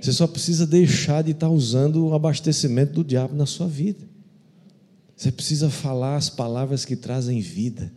Você 0.00 0.12
só 0.12 0.26
precisa 0.26 0.66
deixar 0.66 1.22
de 1.22 1.30
estar 1.30 1.48
usando 1.48 2.06
o 2.06 2.14
abastecimento 2.14 2.92
do 2.92 3.04
diabo 3.04 3.34
na 3.34 3.46
sua 3.46 3.66
vida. 3.66 4.06
Você 5.16 5.30
precisa 5.30 5.70
falar 5.70 6.16
as 6.16 6.28
palavras 6.28 6.84
que 6.84 6.96
trazem 6.96 7.40
vida, 7.40 7.92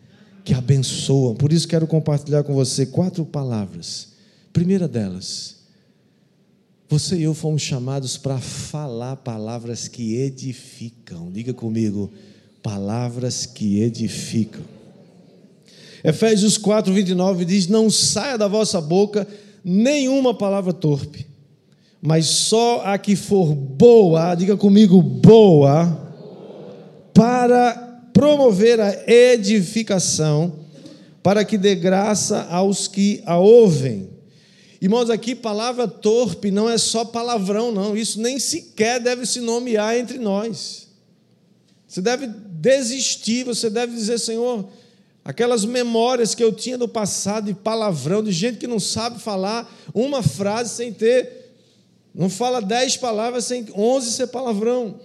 que 0.46 0.54
abençoam. 0.54 1.36
Por 1.36 1.52
isso 1.52 1.67
quero 1.67 1.88
compartilhar 1.88 2.43
com 2.43 2.54
você 2.54 2.86
quatro 2.86 3.26
palavras. 3.26 4.10
Primeira 4.54 4.88
delas, 4.88 5.58
você 6.88 7.17
e 7.17 7.24
eu 7.24 7.34
fomos 7.34 7.62
chamados 7.62 8.15
para 8.15 8.38
falar 8.38 9.17
palavras 9.17 9.88
que 9.88 10.15
edificam. 10.15 11.32
Diga 11.32 11.54
comigo, 11.54 12.12
palavras 12.62 13.46
que 13.46 13.82
edificam. 13.82 14.77
Efésios 16.04 16.58
4, 16.58 16.94
29 16.94 17.46
diz: 17.46 17.68
Não 17.68 17.90
saia 17.90 18.38
da 18.38 18.48
vossa 18.48 18.80
boca 18.80 19.28
nenhuma 19.64 20.34
palavra 20.34 20.72
torpe, 20.72 21.28
mas 22.02 22.26
só 22.26 22.82
a 22.86 22.98
que 22.98 23.16
for 23.16 23.54
boa, 23.54 24.36
diga 24.36 24.56
comigo, 24.56 25.02
boa, 25.02 26.14
para 27.14 28.10
promover 28.14 28.80
a 28.80 28.94
edificação, 29.06 30.54
para 31.22 31.44
que 31.44 31.58
dê 31.58 31.76
graça 31.76 32.48
aos 32.50 32.88
que 32.88 33.22
a 33.26 33.38
ouvem. 33.38 34.10
Irmãos, 34.82 35.10
aqui 35.10 35.34
palavra 35.34 35.88
torpe 35.88 36.52
não 36.52 36.70
é 36.70 36.78
só 36.78 37.04
palavrão, 37.04 37.72
não. 37.72 37.98
Isso 37.98 38.22
nem 38.22 38.40
sequer 38.40 39.00
deve 39.00 39.26
se 39.26 39.42
nomear 39.42 39.98
entre 39.98 40.20
nós. 40.20 40.88
Você 41.88 42.02
deve 42.02 42.28
desistir, 42.28 43.44
você 43.44 43.70
deve 43.70 43.94
dizer, 43.94 44.20
Senhor, 44.20 44.68
aquelas 45.28 45.66
memórias 45.66 46.34
que 46.34 46.42
eu 46.42 46.54
tinha 46.54 46.78
do 46.78 46.88
passado 46.88 47.48
de 47.48 47.54
palavrão, 47.54 48.24
de 48.24 48.32
gente 48.32 48.60
que 48.60 48.66
não 48.66 48.80
sabe 48.80 49.20
falar 49.20 49.70
uma 49.94 50.24
frase 50.24 50.74
sem 50.74 50.94
ter, 50.94 51.52
não 52.16 52.30
fala 52.30 52.62
dez 52.62 52.96
palavras 52.96 53.44
sem 53.44 53.68
onze 53.76 54.10
ser 54.13 54.28
palavrão. 54.28 55.02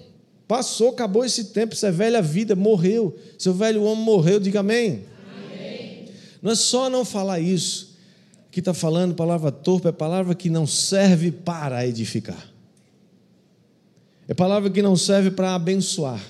Passou, 0.46 0.90
acabou 0.90 1.24
esse 1.24 1.46
tempo, 1.46 1.74
isso 1.74 1.84
é 1.84 1.90
velha 1.90 2.22
vida, 2.22 2.54
morreu. 2.54 3.18
Seu 3.36 3.52
velho 3.52 3.82
homem 3.82 4.04
morreu, 4.04 4.38
diga 4.38 4.60
amém. 4.60 5.04
amém. 5.44 6.04
Não 6.40 6.52
é 6.52 6.54
só 6.54 6.88
não 6.88 7.04
falar 7.04 7.40
isso. 7.40 7.96
Aqui 8.48 8.60
está 8.60 8.72
falando 8.72 9.16
palavra 9.16 9.50
torpe, 9.50 9.88
é 9.88 9.92
palavra 9.92 10.36
que 10.36 10.48
não 10.48 10.68
serve 10.68 11.32
para 11.32 11.84
edificar. 11.84 12.48
É 14.28 14.34
palavra 14.34 14.70
que 14.70 14.82
não 14.82 14.94
serve 14.94 15.32
para 15.32 15.56
abençoar. 15.56 16.20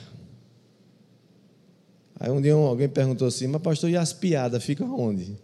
Aí 2.22 2.30
um 2.30 2.40
dia 2.40 2.54
alguém 2.54 2.88
perguntou 2.88 3.26
assim, 3.26 3.48
mas 3.48 3.61
pastor, 3.61 3.90
e 3.90 3.96
as 3.96 4.12
piadas 4.12 4.62
ficam 4.62 4.96
onde? 4.96 5.37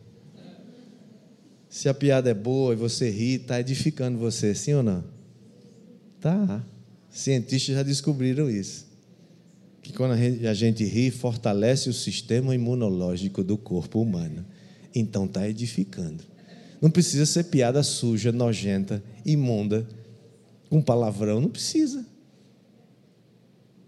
Se 1.68 1.88
a 1.88 1.92
piada 1.92 2.30
é 2.30 2.34
boa 2.34 2.72
e 2.72 2.76
você 2.76 3.10
ri, 3.10 3.34
está 3.34 3.58
edificando 3.58 4.16
você, 4.16 4.54
sim 4.54 4.74
ou 4.74 4.82
não? 4.84 5.02
Tá. 6.20 6.64
Cientistas 7.10 7.74
já 7.74 7.82
descobriram 7.82 8.48
isso. 8.48 8.86
Que 9.82 9.92
quando 9.92 10.12
a 10.12 10.54
gente 10.54 10.84
ri, 10.84 11.10
fortalece 11.10 11.88
o 11.88 11.92
sistema 11.92 12.54
imunológico 12.54 13.42
do 13.42 13.58
corpo 13.58 14.00
humano. 14.00 14.46
Então 14.94 15.24
está 15.24 15.48
edificando. 15.48 16.22
Não 16.80 16.92
precisa 16.92 17.26
ser 17.26 17.46
piada 17.46 17.82
suja, 17.82 18.30
nojenta, 18.30 19.02
imunda, 19.26 19.84
com 20.70 20.80
palavrão, 20.80 21.40
não 21.40 21.50
precisa. 21.50 22.06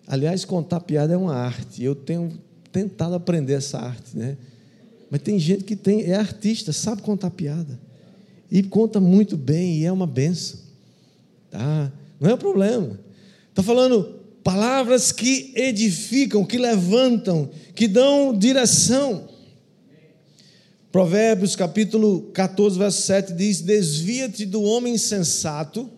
Aliás, 0.09 0.45
contar 0.45 0.81
piada 0.81 1.15
é 1.15 1.17
uma 1.17 1.37
arte. 1.37 1.85
Eu 1.85 1.95
tenho 1.95 2.50
tentado 2.73 3.15
aprender 3.15 3.55
essa 3.55 3.79
arte, 3.79 4.17
né? 4.17 4.37
Mas 5.11 5.23
tem 5.23 5.39
gente 5.39 5.65
que 5.65 5.75
tem, 5.75 6.03
é 6.03 6.15
artista, 6.15 6.73
sabe 6.73 7.03
contar 7.03 7.31
piada. 7.31 7.79
E 8.51 8.63
conta 8.63 9.01
muito 9.01 9.37
bem, 9.37 9.79
e 9.79 9.85
é 9.85 9.93
uma 9.93 10.07
benção. 10.07 10.61
Tá? 11.51 11.93
Não 12.21 12.31
é 12.31 12.35
um 12.35 12.39
problema. 12.39 12.99
Está 13.49 13.63
falando 13.63 14.21
palavras 14.45 15.11
que 15.11 15.53
edificam, 15.57 16.45
que 16.45 16.59
levantam, 16.59 17.51
que 17.75 17.89
dão 17.89 18.37
direção. 18.37 19.29
Provérbios 20.93 21.55
capítulo 21.55 22.31
14, 22.33 22.79
verso 22.79 23.03
7 23.03 23.33
diz: 23.33 23.61
Desvia-te 23.61 24.45
do 24.47 24.63
homem 24.63 24.95
insensato, 24.95 25.89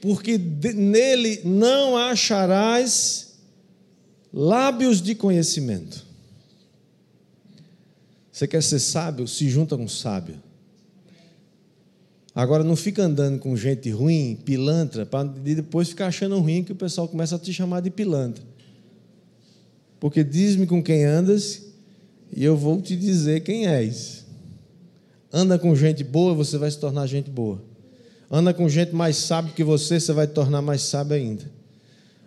porque 0.00 0.38
nele 0.38 1.40
não 1.44 1.96
acharás 1.96 3.34
lábios 4.32 5.02
de 5.02 5.14
conhecimento. 5.14 6.07
Você 8.38 8.46
quer 8.46 8.62
ser 8.62 8.78
sábio? 8.78 9.26
Se 9.26 9.48
junta 9.48 9.76
com 9.76 9.88
sábio. 9.88 10.36
Agora 12.32 12.62
não 12.62 12.76
fica 12.76 13.02
andando 13.02 13.40
com 13.40 13.56
gente 13.56 13.90
ruim, 13.90 14.38
pilantra, 14.44 15.04
para 15.04 15.26
depois 15.26 15.88
ficar 15.88 16.06
achando 16.06 16.38
ruim 16.38 16.62
que 16.62 16.70
o 16.70 16.76
pessoal 16.76 17.08
começa 17.08 17.34
a 17.34 17.38
te 17.40 17.52
chamar 17.52 17.80
de 17.80 17.90
pilantra. 17.90 18.44
Porque 19.98 20.22
diz-me 20.22 20.68
com 20.68 20.80
quem 20.80 21.04
andas 21.04 21.64
e 22.32 22.44
eu 22.44 22.56
vou 22.56 22.80
te 22.80 22.94
dizer 22.94 23.40
quem 23.40 23.66
és. 23.66 24.24
Anda 25.32 25.58
com 25.58 25.74
gente 25.74 26.04
boa, 26.04 26.32
você 26.32 26.56
vai 26.56 26.70
se 26.70 26.78
tornar 26.78 27.08
gente 27.08 27.28
boa. 27.28 27.60
Anda 28.30 28.54
com 28.54 28.68
gente 28.68 28.94
mais 28.94 29.16
sábio 29.16 29.52
que 29.52 29.64
você, 29.64 29.98
você 29.98 30.12
vai 30.12 30.28
tornar 30.28 30.62
mais 30.62 30.82
sábio 30.82 31.16
ainda. 31.16 31.50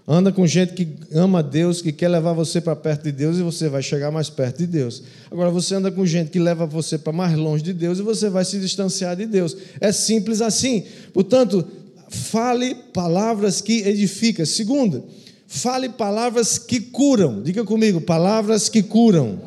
Anda 0.08 0.32
com 0.32 0.48
gente 0.48 0.74
que 0.74 0.88
ama 1.14 1.44
Deus, 1.44 1.82
que 1.82 1.92
quer 1.92 2.10
levar 2.10 2.34
você 2.34 2.60
para 2.60 2.76
perto 2.76 3.04
de 3.04 3.12
Deus 3.12 3.38
e 3.38 3.44
você 3.44 3.70
vai 3.70 3.84
chegar 3.84 4.12
mais 4.12 4.30
perto 4.30 4.58
de 4.58 4.68
Deus. 4.68 5.04
Agora 5.30 5.52
você 5.52 5.76
anda 5.76 5.92
com 5.92 6.06
gente 6.06 6.32
que 6.32 6.40
leva 6.40 6.66
você 6.66 6.98
para 6.98 7.14
mais 7.14 7.36
longe 7.38 7.64
de 7.64 7.72
Deus 7.72 8.00
e 8.00 8.02
você 8.02 8.30
vai 8.30 8.44
se 8.44 8.60
distanciar 8.60 9.16
de 9.16 9.26
Deus. 9.26 9.56
É 9.80 9.92
simples 9.92 10.42
assim. 10.42 10.84
Portanto, 11.14 11.66
fale 12.10 12.74
palavras 12.94 13.62
que 13.62 13.84
edificam. 13.88 14.46
Segunda, 14.46 15.04
fale 15.46 15.88
palavras 15.88 16.58
que 16.58 16.80
curam. 16.80 17.44
Diga 17.44 17.64
comigo, 17.64 18.02
palavras 18.02 18.68
que 18.68 18.82
curam. 18.82 19.40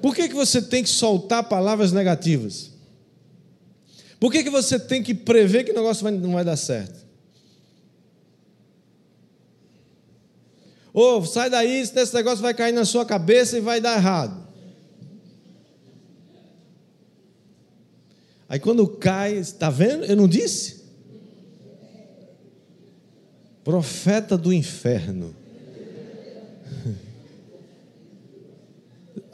Por 0.00 0.14
que, 0.14 0.28
que 0.28 0.34
você 0.34 0.62
tem 0.62 0.82
que 0.82 0.88
soltar 0.88 1.48
palavras 1.48 1.92
negativas? 1.92 2.70
Por 4.20 4.30
que, 4.30 4.44
que 4.44 4.50
você 4.50 4.78
tem 4.78 5.02
que 5.02 5.14
prever 5.14 5.64
que 5.64 5.72
o 5.72 5.74
negócio 5.74 6.08
não 6.10 6.34
vai 6.34 6.44
dar 6.44 6.56
certo? 6.56 6.99
Ô, 10.92 11.18
oh, 11.18 11.24
sai 11.24 11.48
daí, 11.48 11.80
esse 11.80 12.14
negócio 12.14 12.42
vai 12.42 12.52
cair 12.52 12.72
na 12.72 12.84
sua 12.84 13.04
cabeça 13.04 13.56
e 13.56 13.60
vai 13.60 13.80
dar 13.80 13.96
errado. 13.96 14.48
Aí 18.48 18.58
quando 18.58 18.86
cai, 18.88 19.36
está 19.36 19.70
vendo? 19.70 20.04
Eu 20.04 20.16
não 20.16 20.26
disse? 20.26 20.80
Profeta 23.62 24.36
do 24.36 24.52
inferno. 24.52 25.36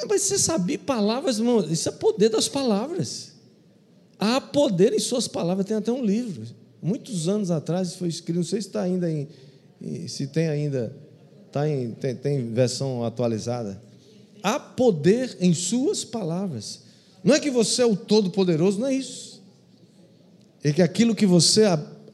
Mas 0.07 0.21
você 0.21 0.39
sabia 0.39 0.79
palavras, 0.79 1.39
irmão? 1.39 1.61
Isso 1.61 1.89
é 1.89 1.93
poder 1.93 2.29
das 2.29 2.47
palavras. 2.47 3.33
Há 4.19 4.39
poder 4.39 4.93
em 4.93 4.99
suas 4.99 5.27
palavras. 5.27 5.65
Tem 5.65 5.79
até 5.79 5.91
um 5.91 6.05
livro. 6.05 6.47
Muitos 6.83 7.27
anos 7.27 7.51
atrás 7.51 7.95
foi 7.95 8.09
escrito, 8.09 8.37
não 8.37 8.45
sei 8.45 8.61
se 8.61 8.69
está 8.69 8.83
ainda 8.83 9.11
em, 9.11 9.27
se 10.07 10.27
tem 10.27 10.49
ainda 10.49 10.95
Tá 11.57 11.67
em, 11.67 11.93
tem, 11.93 12.15
tem 12.15 12.53
versão 12.53 13.03
atualizada. 13.03 13.81
Há 14.43 14.61
poder 14.61 15.39
em 15.41 15.55
suas 15.55 16.05
palavras. 16.05 16.81
Não 17.25 17.35
é 17.35 17.41
que 17.41 17.51
você 17.51 17.81
é 17.81 17.87
o 17.87 17.97
todo-poderoso, 17.97 18.79
não 18.79 18.89
é 18.89 18.95
isso. 18.95 19.43
É 20.63 20.71
que 20.71 20.83
aquilo 20.83 21.15
que 21.15 21.25
você 21.25 21.63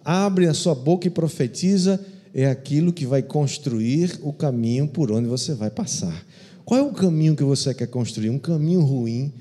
abre 0.04 0.46
a 0.46 0.54
sua 0.54 0.76
boca 0.76 1.08
e 1.08 1.10
profetiza 1.10 1.98
é 2.32 2.46
aquilo 2.46 2.92
que 2.92 3.04
vai 3.04 3.20
construir 3.20 4.16
o 4.22 4.32
caminho 4.32 4.86
por 4.86 5.10
onde 5.10 5.26
você 5.26 5.54
vai 5.54 5.70
passar. 5.70 6.24
Qual 6.64 6.78
é 6.78 6.82
o 6.84 6.92
caminho 6.92 7.34
que 7.34 7.42
você 7.42 7.74
quer 7.74 7.88
construir? 7.88 8.30
Um 8.30 8.38
caminho 8.38 8.82
ruim, 8.82 9.32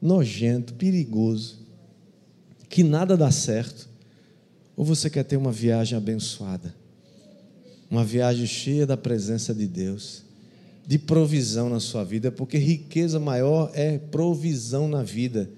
nojento, 0.00 0.72
perigoso, 0.74 1.58
que 2.68 2.84
nada 2.84 3.16
dá 3.16 3.32
certo? 3.32 3.88
Ou 4.76 4.84
você 4.84 5.10
quer 5.10 5.24
ter 5.24 5.36
uma 5.36 5.50
viagem 5.50 5.98
abençoada? 5.98 6.72
Uma 7.90 8.04
viagem 8.04 8.46
cheia 8.46 8.86
da 8.86 8.96
presença 8.96 9.54
de 9.54 9.66
Deus, 9.66 10.22
de 10.86 10.98
provisão 10.98 11.68
na 11.68 11.80
sua 11.80 12.04
vida, 12.04 12.30
porque 12.30 12.58
riqueza 12.58 13.18
maior 13.18 13.70
é 13.74 13.98
provisão 13.98 14.88
na 14.88 15.02
vida. 15.02 15.50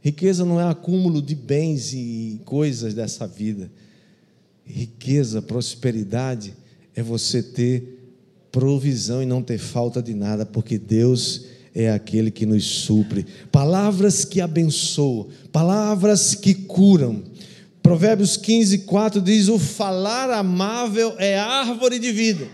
Riqueza 0.00 0.44
não 0.44 0.60
é 0.60 0.68
acúmulo 0.68 1.22
de 1.22 1.34
bens 1.34 1.92
e 1.92 2.40
coisas 2.44 2.92
dessa 2.92 3.26
vida. 3.26 3.70
Riqueza, 4.64 5.40
prosperidade 5.40 6.54
é 6.94 7.02
você 7.02 7.42
ter 7.42 7.98
provisão 8.50 9.22
e 9.22 9.26
não 9.26 9.42
ter 9.42 9.58
falta 9.58 10.02
de 10.02 10.12
nada, 10.12 10.44
porque 10.44 10.78
Deus 10.78 11.46
é 11.74 11.90
aquele 11.90 12.30
que 12.30 12.44
nos 12.44 12.64
supre. 12.64 13.24
Palavras 13.50 14.24
que 14.24 14.40
abençoam, 14.40 15.28
palavras 15.50 16.34
que 16.34 16.54
curam, 16.54 17.22
Provérbios 17.82 18.36
15, 18.36 18.78
4 18.80 19.20
diz: 19.20 19.48
O 19.48 19.58
falar 19.58 20.30
amável 20.30 21.14
é 21.18 21.38
árvore 21.38 21.98
de 21.98 22.12
vida. 22.12 22.48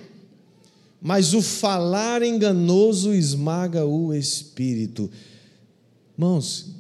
mas 1.01 1.33
o 1.33 1.41
falar 1.41 2.23
enganoso 2.23 3.15
esmaga 3.15 3.85
o 3.85 4.13
espírito. 4.13 5.09
Irmãos, 6.17 6.75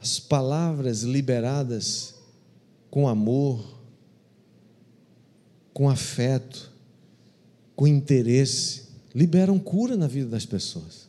as 0.00 0.18
palavras 0.18 1.02
liberadas 1.02 2.14
com 2.90 3.06
amor, 3.06 3.78
com 5.74 5.88
afeto, 5.88 6.72
com 7.74 7.86
interesse, 7.86 8.84
liberam 9.14 9.58
cura 9.58 9.96
na 9.96 10.06
vida 10.06 10.30
das 10.30 10.46
pessoas. 10.46 11.05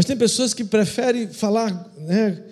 Mas 0.00 0.06
tem 0.06 0.16
pessoas 0.16 0.54
que 0.54 0.64
preferem 0.64 1.28
falar 1.28 1.92
né, 1.98 2.42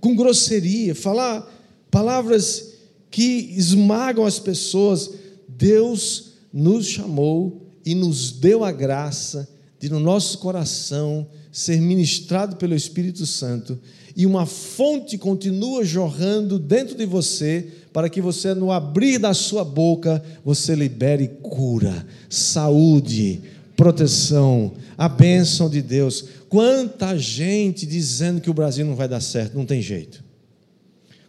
com 0.00 0.16
grosseria, 0.16 0.94
falar 0.94 1.46
palavras 1.90 2.76
que 3.10 3.52
esmagam 3.54 4.24
as 4.24 4.38
pessoas. 4.38 5.10
Deus 5.46 6.32
nos 6.50 6.86
chamou 6.86 7.68
e 7.84 7.94
nos 7.94 8.32
deu 8.32 8.64
a 8.64 8.72
graça 8.72 9.46
de, 9.78 9.90
no 9.90 10.00
nosso 10.00 10.38
coração, 10.38 11.26
ser 11.52 11.78
ministrado 11.78 12.56
pelo 12.56 12.74
Espírito 12.74 13.26
Santo 13.26 13.78
e 14.16 14.24
uma 14.24 14.46
fonte 14.46 15.18
continua 15.18 15.84
jorrando 15.84 16.58
dentro 16.58 16.96
de 16.96 17.04
você 17.04 17.68
para 17.92 18.08
que 18.08 18.22
você, 18.22 18.54
no 18.54 18.72
abrir 18.72 19.18
da 19.18 19.34
sua 19.34 19.62
boca, 19.62 20.24
você 20.42 20.74
libere 20.74 21.28
cura, 21.42 22.06
saúde, 22.30 23.42
proteção, 23.76 24.72
a 24.96 25.06
bênção 25.06 25.68
de 25.68 25.82
Deus. 25.82 26.24
Quanta 26.54 27.18
gente 27.18 27.84
dizendo 27.84 28.40
que 28.40 28.48
o 28.48 28.54
Brasil 28.54 28.86
não 28.86 28.94
vai 28.94 29.08
dar 29.08 29.20
certo, 29.20 29.58
não 29.58 29.66
tem 29.66 29.82
jeito. 29.82 30.22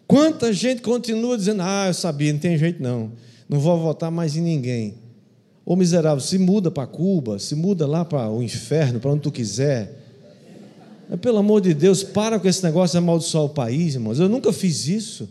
Quanta 0.06 0.54
gente 0.54 0.84
continua 0.84 1.36
dizendo: 1.36 1.64
Ah, 1.64 1.86
eu 1.88 1.96
sabia, 1.96 2.32
não 2.32 2.40
tem 2.40 2.56
jeito 2.56 2.80
não, 2.80 3.12
não 3.50 3.60
vou 3.60 3.76
votar 3.80 4.12
mais 4.12 4.36
em 4.36 4.42
ninguém. 4.42 4.94
Ô 5.66 5.76
miserável, 5.76 6.20
se 6.20 6.38
muda 6.38 6.70
para 6.70 6.86
Cuba, 6.86 7.40
se 7.40 7.56
muda 7.56 7.88
lá 7.88 8.06
para 8.06 8.30
o 8.30 8.44
inferno, 8.44 9.00
para 9.00 9.10
onde 9.10 9.22
tu 9.22 9.32
quiser. 9.32 10.00
Mas, 11.10 11.20
pelo 11.20 11.40
amor 11.40 11.60
de 11.60 11.74
Deus, 11.74 12.04
para 12.04 12.40
com 12.40 12.48
esse 12.48 12.64
negócio 12.64 12.92
de 12.92 13.00
amaldiçoar 13.00 13.46
o 13.46 13.50
país, 13.50 13.96
irmãos. 13.96 14.20
Eu 14.20 14.30
nunca 14.30 14.54
fiz 14.54 14.88
isso. 14.88 15.28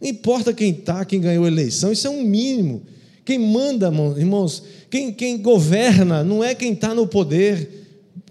Não 0.00 0.08
importa 0.08 0.52
quem 0.52 0.72
está, 0.72 1.04
quem 1.04 1.20
ganhou 1.20 1.44
a 1.44 1.48
eleição, 1.48 1.92
isso 1.92 2.08
é 2.08 2.10
um 2.10 2.24
mínimo. 2.24 2.82
Quem 3.24 3.38
manda, 3.38 3.86
irmãos, 4.16 4.64
quem, 4.90 5.12
quem 5.12 5.38
governa 5.38 6.24
não 6.24 6.42
é 6.42 6.52
quem 6.52 6.72
está 6.72 6.92
no 6.92 7.06
poder 7.06 7.85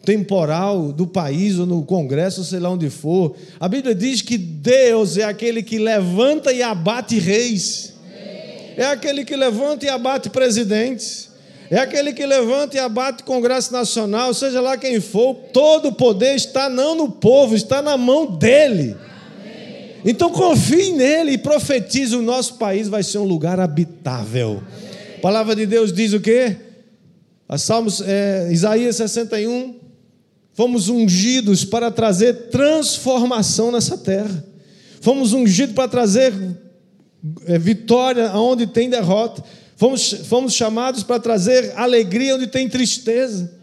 temporal 0.06 0.94
do 0.94 1.08
país 1.08 1.58
ou 1.58 1.66
no 1.66 1.84
Congresso, 1.84 2.46
sei 2.46 2.60
lá 2.60 2.70
onde 2.70 2.90
for. 2.90 3.36
A 3.60 3.68
Bíblia 3.68 3.96
diz 3.96 4.22
que 4.22 4.38
Deus 4.38 5.18
é 5.18 5.24
aquele 5.24 5.64
que 5.64 5.80
levanta 5.80 6.54
e 6.54 6.62
abate 6.62 7.18
reis, 7.18 7.94
é 8.78 8.86
aquele 8.86 9.26
que 9.26 9.36
levanta 9.36 9.86
e 9.86 9.90
abate 9.90 10.30
presidentes, 10.30 11.30
é 11.70 11.80
aquele 11.80 12.14
que 12.14 12.26
levanta 12.26 12.78
e 12.78 12.80
abate 12.80 13.24
Congresso 13.24 13.74
Nacional, 13.74 14.34
seja 14.34 14.62
lá 14.62 14.78
quem 14.78 15.02
for, 15.02 15.34
todo 15.52 15.88
o 15.88 15.94
poder 15.94 16.36
está 16.36 16.70
não 16.70 16.94
no 16.94 17.10
povo, 17.10 17.56
está 17.56 17.82
na 17.82 17.98
mão 17.98 18.28
dele. 18.28 18.96
Então 20.06 20.30
confie 20.30 20.92
nele 20.92 21.32
e 21.32 21.38
profetize: 21.38 22.16
o 22.16 22.22
nosso 22.22 22.56
país 22.56 22.88
vai 22.88 23.02
ser 23.02 23.18
um 23.18 23.24
lugar 23.24 23.60
habitável. 23.60 24.62
A 25.18 25.22
palavra 25.22 25.56
de 25.56 25.66
Deus 25.66 25.92
diz 25.92 26.14
o 26.14 26.20
quê? 26.20 26.58
A 27.50 27.58
Salmos, 27.58 28.02
é, 28.02 28.50
Isaías 28.52 28.96
61, 28.96 29.76
Fomos 30.56 30.88
ungidos 30.88 31.66
para 31.66 31.92
trazer 31.92 32.48
transformação 32.50 33.74
nessa 33.74 33.98
terra. 33.98 34.44
Fomos 35.02 35.34
ungidos 35.34 35.76
para 35.76 35.90
trazer 35.90 36.34
é, 37.46 37.60
vitória 37.60 38.32
onde 38.34 38.66
tem 38.66 38.90
derrota. 38.90 39.44
Fomos, 39.76 40.12
fomos 40.28 40.54
chamados 40.54 41.04
para 41.04 41.20
trazer 41.20 41.74
alegria 41.76 42.36
onde 42.36 42.48
tem 42.48 42.70
tristeza. 42.70 43.54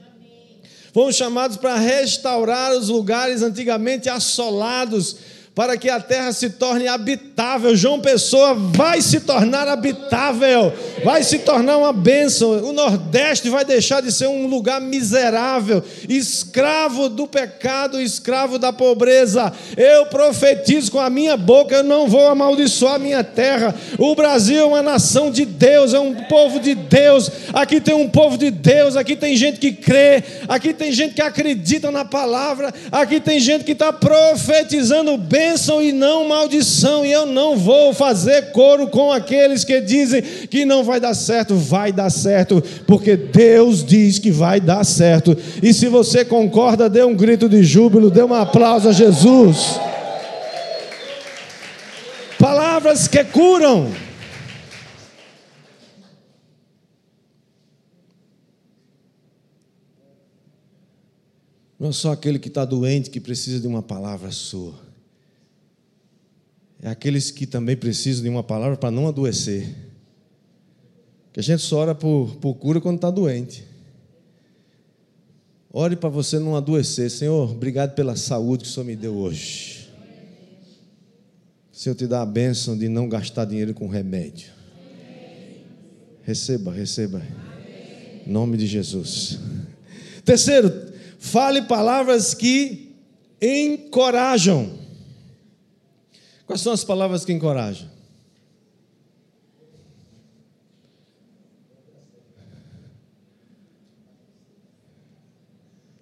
Fomos 0.92 1.16
chamados 1.16 1.56
para 1.56 1.76
restaurar 1.76 2.76
os 2.76 2.90
lugares 2.90 3.42
antigamente 3.42 4.10
assolados 4.10 5.16
para 5.54 5.76
que 5.76 5.90
a 5.90 6.00
terra 6.00 6.32
se 6.32 6.50
torne 6.50 6.88
habitável. 6.88 7.76
João 7.76 8.00
Pessoa 8.00 8.54
vai 8.54 9.02
se 9.02 9.20
tornar 9.20 9.68
habitável, 9.68 10.72
vai 11.04 11.22
se 11.22 11.40
tornar 11.40 11.76
uma 11.76 11.92
bênção. 11.92 12.52
O 12.64 12.72
Nordeste 12.72 13.50
vai 13.50 13.64
deixar 13.64 14.00
de 14.00 14.10
ser 14.10 14.28
um 14.28 14.46
lugar 14.46 14.80
miserável, 14.80 15.84
escravo 16.08 17.08
do 17.08 17.26
pecado, 17.26 18.00
escravo 18.00 18.58
da 18.58 18.72
pobreza. 18.72 19.52
Eu 19.76 20.06
profetizo 20.06 20.90
com 20.90 20.98
a 20.98 21.10
minha 21.10 21.36
boca, 21.36 21.76
eu 21.76 21.84
não 21.84 22.08
vou 22.08 22.28
amaldiçoar 22.28 22.94
a 22.94 22.98
minha 22.98 23.22
terra. 23.22 23.74
O 23.98 24.14
Brasil 24.14 24.58
é 24.58 24.64
uma 24.64 24.82
nação 24.82 25.30
de 25.30 25.44
Deus, 25.44 25.92
é 25.92 26.00
um 26.00 26.14
povo 26.14 26.60
de 26.60 26.74
Deus. 26.74 27.30
Aqui 27.52 27.78
tem 27.78 27.94
um 27.94 28.08
povo 28.08 28.38
de 28.38 28.50
Deus, 28.50 28.96
aqui 28.96 29.14
tem 29.14 29.36
gente 29.36 29.58
que 29.58 29.72
crê, 29.72 30.24
aqui 30.48 30.72
tem 30.72 30.92
gente 30.92 31.14
que 31.14 31.22
acredita 31.22 31.90
na 31.90 32.06
palavra, 32.06 32.72
aqui 32.90 33.20
tem 33.20 33.38
gente 33.38 33.64
que 33.64 33.72
está 33.72 33.92
profetizando 33.92 35.18
bem 35.18 35.41
bênção 35.42 35.82
e 35.82 35.90
não 35.90 36.28
maldição, 36.28 37.04
e 37.04 37.10
eu 37.10 37.26
não 37.26 37.56
vou 37.56 37.92
fazer 37.92 38.52
coro 38.52 38.86
com 38.86 39.10
aqueles 39.10 39.64
que 39.64 39.80
dizem 39.80 40.22
que 40.22 40.64
não 40.64 40.84
vai 40.84 41.00
dar 41.00 41.14
certo, 41.14 41.56
vai 41.56 41.92
dar 41.92 42.10
certo, 42.10 42.62
porque 42.86 43.16
Deus 43.16 43.84
diz 43.84 44.20
que 44.20 44.30
vai 44.30 44.60
dar 44.60 44.84
certo. 44.84 45.36
E 45.60 45.74
se 45.74 45.88
você 45.88 46.24
concorda, 46.24 46.88
dê 46.88 47.02
um 47.02 47.16
grito 47.16 47.48
de 47.48 47.64
júbilo, 47.64 48.08
dê 48.08 48.22
um 48.22 48.32
aplauso 48.32 48.88
a 48.88 48.92
Jesus. 48.92 49.80
Palavras 52.38 53.08
que 53.08 53.24
curam. 53.24 53.90
Não 61.80 61.88
é 61.88 61.92
só 61.92 62.12
aquele 62.12 62.38
que 62.38 62.46
está 62.46 62.64
doente 62.64 63.10
que 63.10 63.18
precisa 63.18 63.58
de 63.58 63.66
uma 63.66 63.82
palavra 63.82 64.30
sua 64.30 64.91
é 66.82 66.90
aqueles 66.90 67.30
que 67.30 67.46
também 67.46 67.76
precisam 67.76 68.24
de 68.24 68.28
uma 68.28 68.42
palavra 68.42 68.76
para 68.76 68.90
não 68.90 69.06
adoecer. 69.06 69.72
Que 71.32 71.38
a 71.38 71.42
gente 71.42 71.62
só 71.62 71.78
ora 71.78 71.94
por, 71.94 72.36
por 72.36 72.54
cura 72.54 72.80
quando 72.80 72.96
está 72.96 73.08
doente. 73.08 73.64
Ore 75.72 75.94
para 75.94 76.10
você 76.10 76.40
não 76.40 76.56
adoecer. 76.56 77.08
Senhor, 77.08 77.52
obrigado 77.52 77.94
pela 77.94 78.16
saúde 78.16 78.64
que 78.64 78.68
o 78.68 78.72
Senhor 78.72 78.84
me 78.84 78.96
deu 78.96 79.14
hoje. 79.14 79.88
Senhor, 81.70 81.94
te 81.94 82.06
dá 82.06 82.20
a 82.20 82.26
bênção 82.26 82.76
de 82.76 82.88
não 82.88 83.08
gastar 83.08 83.44
dinheiro 83.44 83.72
com 83.72 83.86
remédio. 83.86 84.50
Receba, 86.24 86.72
receba. 86.72 87.22
Em 88.26 88.30
nome 88.30 88.56
de 88.56 88.66
Jesus. 88.66 89.38
Terceiro, 90.24 90.70
fale 91.18 91.62
palavras 91.62 92.34
que 92.34 92.94
encorajam. 93.40 94.81
Quais 96.52 96.60
são 96.60 96.74
as 96.74 96.84
palavras 96.84 97.24
que 97.24 97.32
encorajam? 97.32 97.88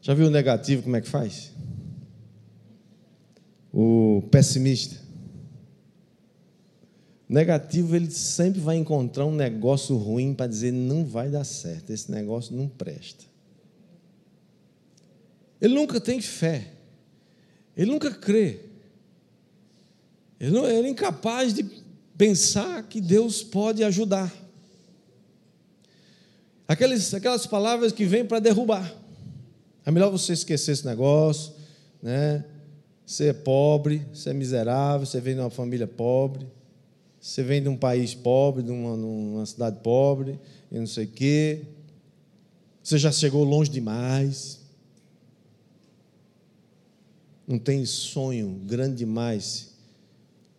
Já 0.00 0.12
viu 0.12 0.26
o 0.26 0.30
negativo 0.30 0.82
como 0.82 0.96
é 0.96 1.00
que 1.00 1.08
faz? 1.08 1.52
O 3.72 4.24
pessimista. 4.32 4.96
Negativo, 7.28 7.94
ele 7.94 8.10
sempre 8.10 8.60
vai 8.60 8.76
encontrar 8.76 9.26
um 9.26 9.34
negócio 9.36 9.96
ruim 9.96 10.34
para 10.34 10.48
dizer 10.48 10.72
não 10.72 11.04
vai 11.04 11.30
dar 11.30 11.44
certo, 11.44 11.90
esse 11.90 12.10
negócio 12.10 12.56
não 12.56 12.66
presta. 12.66 13.24
Ele 15.60 15.74
nunca 15.74 16.00
tem 16.00 16.20
fé. 16.20 16.72
Ele 17.76 17.88
nunca 17.88 18.10
crê. 18.10 18.69
Ele, 20.40 20.52
não, 20.52 20.66
ele 20.66 20.88
é 20.88 20.90
incapaz 20.90 21.52
de 21.52 21.64
pensar 22.16 22.82
que 22.84 23.00
Deus 23.00 23.42
pode 23.42 23.84
ajudar. 23.84 24.34
Aquelas, 26.66 27.12
aquelas 27.12 27.46
palavras 27.46 27.92
que 27.92 28.06
vêm 28.06 28.24
para 28.24 28.38
derrubar. 28.38 28.94
É 29.84 29.90
melhor 29.90 30.10
você 30.10 30.32
esquecer 30.32 30.72
esse 30.72 30.86
negócio, 30.86 31.52
né? 32.02 32.44
Você 33.04 33.26
é 33.26 33.32
pobre, 33.32 34.06
você 34.14 34.30
é 34.30 34.32
miserável, 34.32 35.04
você 35.04 35.20
vem 35.20 35.34
de 35.34 35.40
uma 35.40 35.50
família 35.50 35.86
pobre, 35.86 36.46
você 37.20 37.42
vem 37.42 37.60
de 37.60 37.68
um 37.68 37.76
país 37.76 38.14
pobre, 38.14 38.62
de 38.62 38.70
uma, 38.70 38.94
uma 38.94 39.44
cidade 39.44 39.80
pobre, 39.82 40.38
e 40.70 40.78
não 40.78 40.86
sei 40.86 41.04
o 41.04 41.08
quê. 41.08 41.62
Você 42.82 42.98
já 42.98 43.10
chegou 43.10 43.44
longe 43.44 43.70
demais. 43.70 44.60
Não 47.46 47.58
tem 47.58 47.84
sonho 47.84 48.60
grande 48.64 48.96
demais 48.96 49.69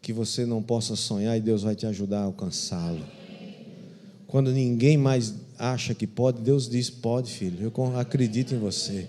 que 0.02 0.12
você 0.12 0.46
não 0.46 0.64
possa 0.64 0.96
sonhar 0.96 1.38
e 1.38 1.42
Deus 1.42 1.62
vai 1.62 1.76
te 1.76 1.86
ajudar 1.86 2.22
a 2.22 2.24
alcançá-lo. 2.24 3.06
Quando 4.26 4.52
ninguém 4.52 4.98
mais 4.98 5.34
acha 5.60 5.94
que 5.94 6.08
pode, 6.08 6.42
Deus 6.42 6.68
diz: 6.68 6.90
pode, 6.90 7.32
filho, 7.32 7.72
eu 7.76 7.98
acredito 7.98 8.56
em 8.56 8.58
você. 8.58 9.08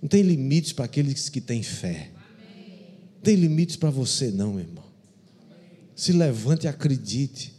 Não 0.00 0.08
tem 0.08 0.22
limites 0.22 0.72
para 0.72 0.84
aqueles 0.84 1.28
que 1.28 1.40
têm 1.40 1.62
fé. 1.62 2.10
Não 3.16 3.22
tem 3.22 3.34
limites 3.34 3.76
para 3.76 3.90
você, 3.90 4.30
não, 4.30 4.52
meu 4.52 4.60
irmão. 4.60 4.84
Se 5.94 6.12
levante 6.12 6.64
e 6.64 6.68
acredite. 6.68 7.52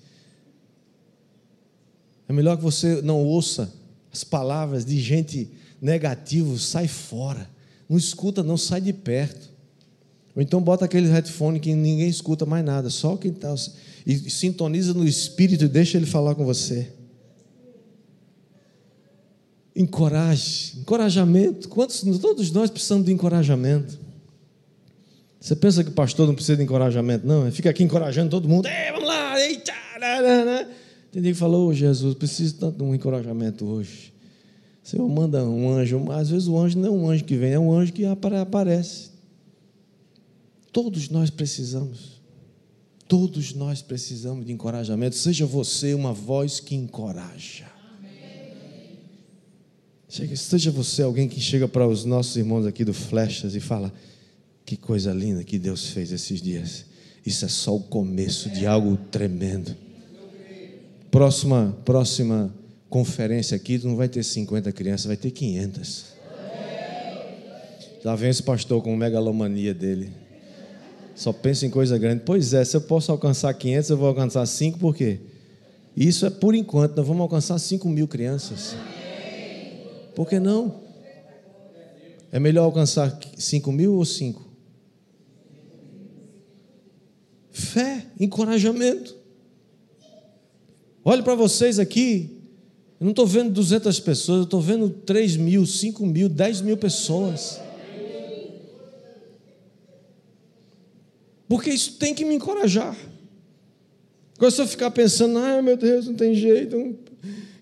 É 2.27 2.33
melhor 2.33 2.55
que 2.57 2.63
você 2.63 3.01
não 3.01 3.23
ouça 3.23 3.71
as 4.11 4.23
palavras 4.23 4.85
de 4.85 4.99
gente 4.99 5.49
negativa, 5.81 6.57
sai 6.57 6.87
fora. 6.87 7.49
Não 7.89 7.97
escuta, 7.97 8.41
não 8.41 8.57
sai 8.57 8.81
de 8.81 8.93
perto. 8.93 9.50
Ou 10.35 10.41
então 10.41 10.61
bota 10.61 10.85
aquele 10.85 11.07
headphone 11.09 11.59
que 11.59 11.73
ninguém 11.73 12.07
escuta 12.07 12.45
mais 12.45 12.63
nada, 12.63 12.89
só 12.89 13.17
quem 13.17 13.31
está. 13.31 13.53
E 14.05 14.29
sintoniza 14.29 14.93
no 14.93 15.07
espírito 15.07 15.65
e 15.65 15.67
deixa 15.67 15.97
ele 15.97 16.05
falar 16.05 16.35
com 16.35 16.45
você. 16.45 16.91
Encoraje, 19.75 20.79
encorajamento. 20.79 21.69
Quantos, 21.69 22.01
todos 22.19 22.51
nós 22.51 22.69
precisamos 22.69 23.05
de 23.05 23.11
encorajamento. 23.11 23.99
Você 25.39 25.55
pensa 25.55 25.83
que 25.83 25.89
o 25.89 25.93
pastor 25.93 26.27
não 26.27 26.35
precisa 26.35 26.57
de 26.57 26.63
encorajamento, 26.63 27.25
não? 27.25 27.43
Ele 27.43 27.51
fica 27.51 27.69
aqui 27.69 27.83
encorajando 27.83 28.29
todo 28.29 28.47
mundo. 28.47 28.67
Ei, 28.67 28.91
vamos 28.91 29.07
lá, 29.07 29.39
eita, 29.39 29.73
Tem 31.11 31.21
que 31.21 31.33
falou, 31.33 31.69
oh, 31.69 31.73
Jesus, 31.73 32.13
preciso 32.13 32.55
tanto 32.55 32.77
de 32.77 32.83
um 32.83 32.93
encorajamento 32.93 33.65
hoje. 33.65 34.13
O 34.83 34.87
Senhor 34.87 35.09
manda 35.09 35.43
um 35.43 35.69
anjo, 35.69 36.11
às 36.11 36.29
vezes 36.29 36.47
o 36.47 36.57
anjo 36.57 36.77
não 36.77 36.87
é 36.87 36.91
um 36.91 37.09
anjo 37.09 37.23
que 37.23 37.35
vem, 37.35 37.53
é 37.53 37.59
um 37.59 37.71
anjo 37.71 37.93
que 37.93 38.05
aparece. 38.05 39.10
Todos 40.71 41.09
nós 41.09 41.29
precisamos. 41.29 42.21
Todos 43.07 43.53
nós 43.53 43.81
precisamos 43.81 44.45
de 44.45 44.53
encorajamento. 44.53 45.15
Seja 45.15 45.45
você 45.45 45.93
uma 45.93 46.13
voz 46.13 46.59
que 46.59 46.75
encoraja. 46.75 47.69
Chega, 50.07 50.35
seja 50.35 50.71
você 50.71 51.03
alguém 51.03 51.27
que 51.27 51.39
chega 51.39 51.67
para 51.67 51.87
os 51.87 52.03
nossos 52.03 52.35
irmãos 52.35 52.65
aqui 52.65 52.83
do 52.83 52.93
Flechas 52.93 53.55
e 53.55 53.59
fala: 53.59 53.93
Que 54.65 54.77
coisa 54.77 55.13
linda 55.13 55.43
que 55.43 55.59
Deus 55.59 55.87
fez 55.87 56.11
esses 56.11 56.41
dias. 56.41 56.85
Isso 57.25 57.45
é 57.45 57.47
só 57.47 57.75
o 57.75 57.81
começo 57.81 58.49
de 58.49 58.65
algo 58.65 58.97
tremendo. 59.11 59.75
Próxima, 61.09 61.77
próxima 61.85 62.53
conferência 62.89 63.55
aqui, 63.55 63.77
não 63.77 63.95
vai 63.95 64.09
ter 64.09 64.23
50 64.23 64.71
crianças, 64.71 65.05
vai 65.05 65.17
ter 65.17 65.31
500. 65.31 66.05
Já 68.03 68.15
vem 68.15 68.29
esse 68.29 68.41
pastor 68.41 68.81
com 68.81 68.95
megalomania 68.95 69.73
dele. 69.73 70.11
Só 71.21 71.31
pensa 71.31 71.67
em 71.67 71.69
coisa 71.69 71.99
grande. 71.99 72.23
Pois 72.25 72.51
é, 72.51 72.65
se 72.65 72.75
eu 72.75 72.81
posso 72.81 73.11
alcançar 73.11 73.53
500, 73.53 73.91
eu 73.91 73.97
vou 73.97 74.07
alcançar 74.07 74.43
5, 74.43 74.79
por 74.79 74.95
quê? 74.95 75.19
Isso 75.95 76.25
é 76.25 76.31
por 76.31 76.55
enquanto, 76.55 76.97
nós 76.97 77.05
vamos 77.05 77.21
alcançar 77.21 77.59
5 77.59 77.87
mil 77.87 78.07
crianças. 78.07 78.75
Por 80.15 80.27
que 80.27 80.39
não? 80.39 80.81
É 82.31 82.39
melhor 82.39 82.63
alcançar 82.63 83.19
5 83.37 83.71
mil 83.71 83.97
ou 83.97 84.03
5? 84.03 84.49
Fé, 87.51 88.03
encorajamento. 88.19 89.15
Olhe 91.05 91.21
para 91.21 91.35
vocês 91.35 91.77
aqui. 91.77 92.35
Eu 92.99 93.03
não 93.03 93.11
estou 93.11 93.27
vendo 93.27 93.51
200 93.51 93.99
pessoas, 93.99 94.37
eu 94.39 94.43
estou 94.45 94.59
vendo 94.59 94.89
3 94.89 95.37
mil, 95.37 95.67
5 95.67 96.03
mil, 96.03 96.27
10 96.27 96.61
mil 96.61 96.77
pessoas. 96.77 97.59
Porque 101.51 101.69
isso 101.69 101.97
tem 101.99 102.15
que 102.15 102.23
me 102.23 102.35
encorajar. 102.35 102.95
Agora, 104.37 104.49
se 104.49 104.61
eu 104.61 104.65
ficar 104.65 104.89
pensando, 104.89 105.37
ah, 105.37 105.61
meu 105.61 105.75
Deus, 105.75 106.07
não 106.07 106.13
tem 106.13 106.33
jeito, 106.33 106.95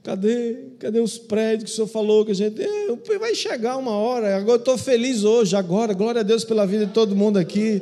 Cadê? 0.04 0.58
Cadê 0.78 1.00
os 1.00 1.18
prédios 1.18 1.64
que 1.64 1.72
o 1.72 1.76
senhor 1.76 1.88
falou 1.88 2.24
que 2.24 2.32
a 2.32 2.36
gente. 2.36 2.62
É, 2.62 3.18
vai 3.18 3.34
chegar 3.34 3.78
uma 3.78 3.94
hora. 3.94 4.38
Agora 4.38 4.58
eu 4.58 4.60
estou 4.60 4.78
feliz 4.78 5.24
hoje, 5.24 5.56
agora. 5.56 5.96
Glória 5.96 6.22
a 6.22 6.24
Deus 6.24 6.44
pela 6.44 6.68
vida 6.68 6.86
de 6.86 6.94
todo 6.94 7.16
mundo 7.16 7.38
aqui. 7.38 7.82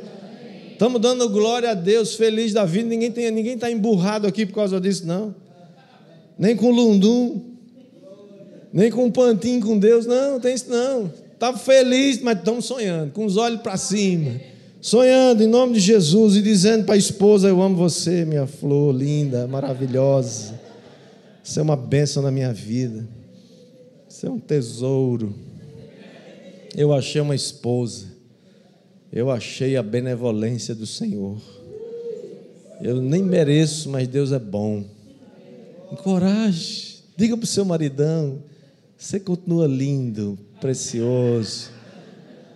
Estamos 0.72 0.98
dando 0.98 1.28
glória 1.28 1.72
a 1.72 1.74
Deus, 1.74 2.14
feliz 2.14 2.54
da 2.54 2.64
vida. 2.64 2.88
Ninguém 2.88 3.10
está 3.10 3.30
ninguém 3.30 3.58
tá 3.58 3.70
emburrado 3.70 4.26
aqui 4.26 4.46
por 4.46 4.54
causa 4.54 4.80
disso, 4.80 5.06
não. 5.06 5.34
Nem 6.38 6.56
com 6.56 6.70
lundum. 6.70 7.42
Nem 8.72 8.90
com 8.90 9.04
um 9.04 9.10
pantinho 9.10 9.60
com 9.60 9.78
Deus. 9.78 10.06
Não, 10.06 10.32
não 10.32 10.40
tem 10.40 10.54
isso 10.54 10.70
não. 10.70 11.12
Está 11.34 11.52
feliz, 11.52 12.22
mas 12.22 12.38
estamos 12.38 12.64
sonhando, 12.64 13.12
com 13.12 13.26
os 13.26 13.36
olhos 13.36 13.60
para 13.60 13.76
cima. 13.76 14.57
Sonhando 14.80 15.42
em 15.42 15.46
nome 15.48 15.74
de 15.74 15.80
Jesus 15.80 16.36
e 16.36 16.42
dizendo 16.42 16.84
para 16.84 16.94
a 16.94 16.98
esposa: 16.98 17.48
Eu 17.48 17.60
amo 17.60 17.76
você, 17.76 18.24
minha 18.24 18.46
flor 18.46 18.94
linda, 18.94 19.46
maravilhosa. 19.48 20.58
Você 21.42 21.58
é 21.58 21.62
uma 21.62 21.76
bênção 21.76 22.22
na 22.22 22.30
minha 22.30 22.52
vida. 22.52 23.08
Você 24.08 24.26
é 24.26 24.30
um 24.30 24.38
tesouro. 24.38 25.34
Eu 26.76 26.92
achei 26.92 27.20
uma 27.20 27.34
esposa. 27.34 28.06
Eu 29.12 29.30
achei 29.30 29.76
a 29.76 29.82
benevolência 29.82 30.74
do 30.74 30.86
Senhor. 30.86 31.40
Eu 32.80 33.00
nem 33.02 33.22
mereço, 33.22 33.88
mas 33.88 34.06
Deus 34.06 34.30
é 34.30 34.38
bom. 34.38 34.84
Encoraje. 35.90 37.02
Diga 37.16 37.36
para 37.36 37.44
o 37.44 37.48
seu 37.48 37.64
maridão: 37.64 38.42
você 38.96 39.18
continua 39.18 39.66
lindo, 39.66 40.38
precioso. 40.60 41.77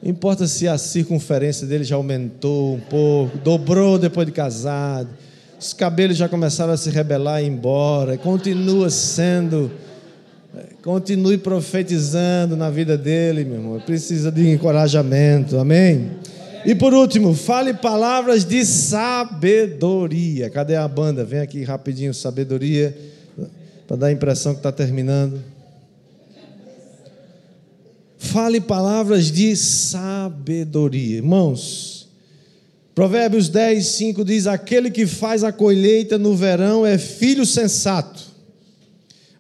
Importa 0.03 0.47
se 0.47 0.67
a 0.67 0.77
circunferência 0.77 1.67
dele 1.67 1.85
já 1.85 1.97
aumentou 1.97 2.75
um 2.75 2.81
pouco, 2.81 3.39
dobrou 3.39 3.99
depois 3.99 4.27
de 4.27 4.33
casado 4.33 5.09
os 5.63 5.73
cabelos 5.73 6.17
já 6.17 6.29
começaram 6.29 6.73
a 6.73 6.77
se 6.77 6.91
rebelar 6.91 7.41
e 7.41 7.47
ir 7.47 7.49
embora. 7.49 8.19
Continua 8.19 8.91
sendo, 8.91 9.71
continue 10.83 11.39
profetizando 11.39 12.57
na 12.57 12.69
vida 12.69 12.99
dele, 12.99 13.45
meu 13.45 13.55
irmão. 13.55 13.81
Precisa 13.81 14.33
de 14.33 14.51
encorajamento, 14.51 15.57
amém? 15.59 16.11
E 16.67 16.75
por 16.75 16.93
último, 16.93 17.33
fale 17.33 17.75
palavras 17.75 18.45
de 18.45 18.65
sabedoria. 18.65 20.51
Cadê 20.51 20.75
a 20.75 20.89
banda? 20.89 21.25
Vem 21.25 21.39
aqui 21.39 21.63
rapidinho, 21.63 22.13
sabedoria, 22.13 22.97
para 23.87 23.97
dar 23.97 24.07
a 24.09 24.13
impressão 24.13 24.55
que 24.55 24.59
está 24.59 24.73
terminando. 24.73 25.41
Fale 28.23 28.61
palavras 28.61 29.33
de 29.33 29.57
sabedoria. 29.57 31.17
Irmãos, 31.17 32.09
Provérbios 32.95 33.49
10, 33.49 33.85
5 33.85 34.25
diz: 34.25 34.47
Aquele 34.47 34.93
que 34.93 35.09
faz 35.09 35.43
a 35.43 35.51
colheita 35.51 36.17
no 36.17 36.37
verão 36.37 36.87
é 36.87 36.97
filho 36.97 37.45
sensato, 37.45 38.23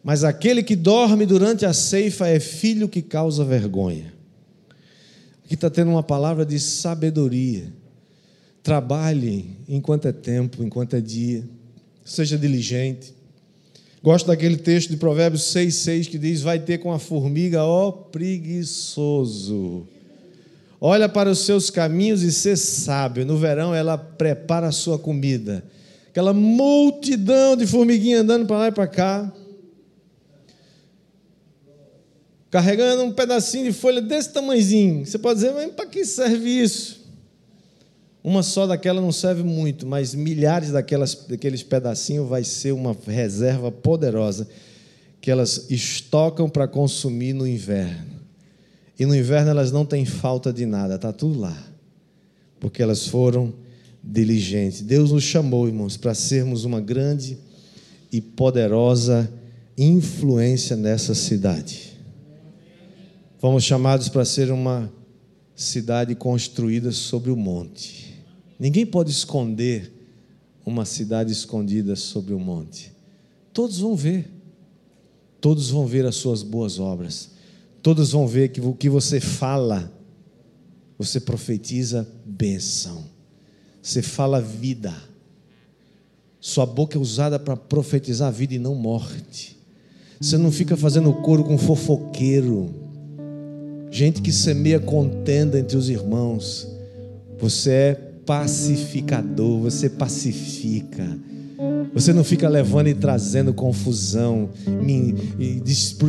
mas 0.02 0.24
aquele 0.24 0.64
que 0.64 0.74
dorme 0.74 1.24
durante 1.24 1.64
a 1.64 1.72
ceifa 1.72 2.26
é 2.26 2.40
filho 2.40 2.88
que 2.88 3.00
causa 3.00 3.44
vergonha. 3.44 4.12
Aqui 5.44 5.54
está 5.54 5.70
tendo 5.70 5.92
uma 5.92 6.02
palavra 6.02 6.44
de 6.44 6.58
sabedoria. 6.58 7.72
Trabalhe 8.64 9.58
enquanto 9.68 10.08
é 10.08 10.12
tempo, 10.12 10.64
enquanto 10.64 10.96
é 10.96 11.00
dia, 11.00 11.48
seja 12.04 12.36
diligente. 12.36 13.14
Gosto 14.02 14.26
daquele 14.26 14.56
texto 14.56 14.90
de 14.90 14.96
Provérbios 14.96 15.44
6, 15.44 15.74
6 15.74 16.08
que 16.08 16.18
diz: 16.18 16.42
Vai 16.42 16.58
ter 16.58 16.78
com 16.78 16.92
a 16.92 16.98
formiga, 16.98 17.64
ó 17.64 17.92
preguiçoso 17.92 19.86
olha 20.84 21.08
para 21.08 21.30
os 21.30 21.38
seus 21.38 21.70
caminhos 21.70 22.22
e 22.22 22.32
ser 22.32 22.56
sábio. 22.56 23.24
No 23.24 23.36
verão 23.36 23.72
ela 23.72 23.96
prepara 23.96 24.66
a 24.66 24.72
sua 24.72 24.98
comida. 24.98 25.64
Aquela 26.08 26.32
multidão 26.32 27.56
de 27.56 27.68
formiguinhas 27.68 28.22
andando 28.22 28.46
para 28.46 28.58
lá 28.58 28.68
e 28.68 28.72
para 28.72 28.88
cá. 28.88 29.32
Carregando 32.50 33.04
um 33.04 33.12
pedacinho 33.12 33.66
de 33.66 33.72
folha 33.72 34.02
desse 34.02 34.32
tamanhozinho. 34.32 35.06
Você 35.06 35.18
pode 35.20 35.36
dizer, 35.36 35.52
mas 35.52 35.72
para 35.72 35.86
que 35.86 36.04
serve 36.04 36.50
isso? 36.50 37.01
Uma 38.24 38.42
só 38.42 38.66
daquela 38.66 39.00
não 39.00 39.10
serve 39.10 39.42
muito, 39.42 39.86
mas 39.86 40.14
milhares 40.14 40.70
daquelas, 40.70 41.14
daqueles 41.28 41.62
pedacinhos 41.62 42.28
vai 42.28 42.44
ser 42.44 42.72
uma 42.72 42.96
reserva 43.06 43.72
poderosa 43.72 44.46
que 45.20 45.30
elas 45.30 45.66
estocam 45.70 46.48
para 46.48 46.68
consumir 46.68 47.32
no 47.32 47.46
inverno. 47.46 48.20
E 48.98 49.04
no 49.04 49.16
inverno 49.16 49.50
elas 49.50 49.72
não 49.72 49.84
têm 49.84 50.04
falta 50.04 50.52
de 50.52 50.64
nada, 50.64 50.94
está 50.94 51.12
tudo 51.12 51.40
lá. 51.40 51.56
Porque 52.60 52.82
elas 52.82 53.08
foram 53.08 53.52
diligentes. 54.02 54.82
Deus 54.82 55.10
nos 55.10 55.24
chamou, 55.24 55.66
irmãos, 55.66 55.96
para 55.96 56.14
sermos 56.14 56.64
uma 56.64 56.80
grande 56.80 57.38
e 58.12 58.20
poderosa 58.20 59.32
influência 59.76 60.76
nessa 60.76 61.14
cidade. 61.14 61.92
Fomos 63.38 63.64
chamados 63.64 64.08
para 64.08 64.24
ser 64.24 64.52
uma 64.52 64.92
cidade 65.56 66.14
construída 66.14 66.92
sobre 66.92 67.30
o 67.30 67.36
monte. 67.36 68.11
Ninguém 68.62 68.86
pode 68.86 69.10
esconder 69.10 69.92
uma 70.64 70.84
cidade 70.84 71.32
escondida 71.32 71.96
sobre 71.96 72.32
o 72.32 72.38
monte. 72.38 72.92
Todos 73.52 73.80
vão 73.80 73.96
ver. 73.96 74.30
Todos 75.40 75.68
vão 75.70 75.84
ver 75.84 76.06
as 76.06 76.14
suas 76.14 76.44
boas 76.44 76.78
obras. 76.78 77.30
Todos 77.82 78.12
vão 78.12 78.24
ver 78.24 78.50
que 78.50 78.60
o 78.60 78.72
que 78.72 78.88
você 78.88 79.18
fala, 79.18 79.92
você 80.96 81.18
profetiza 81.18 82.08
bênção. 82.24 83.02
Você 83.82 84.00
fala 84.00 84.40
vida. 84.40 84.94
Sua 86.38 86.64
boca 86.64 86.96
é 86.96 87.00
usada 87.00 87.40
para 87.40 87.56
profetizar 87.56 88.32
vida 88.32 88.54
e 88.54 88.60
não 88.60 88.76
morte. 88.76 89.58
Você 90.20 90.38
não 90.38 90.52
fica 90.52 90.76
fazendo 90.76 91.12
coro 91.14 91.42
com 91.42 91.58
fofoqueiro. 91.58 92.72
Gente 93.90 94.22
que 94.22 94.30
semeia 94.30 94.78
contenda 94.78 95.58
entre 95.58 95.76
os 95.76 95.88
irmãos. 95.88 96.68
Você 97.40 97.70
é 97.72 98.11
pacificador, 98.26 99.60
você 99.60 99.88
pacifica. 99.88 101.06
Você 101.94 102.12
não 102.12 102.24
fica 102.24 102.48
levando 102.48 102.88
e 102.88 102.94
trazendo 102.94 103.52
confusão, 103.52 104.48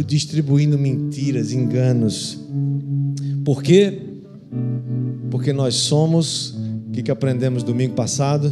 distribuindo 0.05 0.77
mentiras, 0.77 1.51
enganos. 1.51 2.39
Por 3.43 3.61
quê? 3.61 3.99
Porque 5.29 5.51
nós 5.51 5.75
somos, 5.75 6.55
o 6.87 6.91
que, 6.91 7.03
que 7.03 7.11
aprendemos 7.11 7.63
domingo 7.63 7.93
passado? 7.93 8.51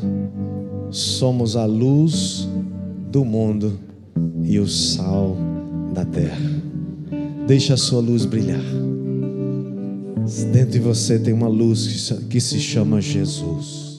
Somos 0.89 1.55
a 1.55 1.65
luz 1.65 2.47
do 3.11 3.23
mundo 3.23 3.79
e 4.43 4.59
o 4.59 4.67
sal 4.67 5.37
da 5.93 6.03
terra. 6.03 6.51
Deixa 7.47 7.73
a 7.73 7.77
sua 7.77 8.01
luz 8.01 8.25
brilhar. 8.25 8.90
Dentro 10.51 10.71
de 10.71 10.79
você 10.79 11.17
tem 11.17 11.33
uma 11.33 11.47
luz 11.47 12.13
que 12.29 12.39
se 12.39 12.59
chama 12.59 13.01
Jesus. 13.01 13.90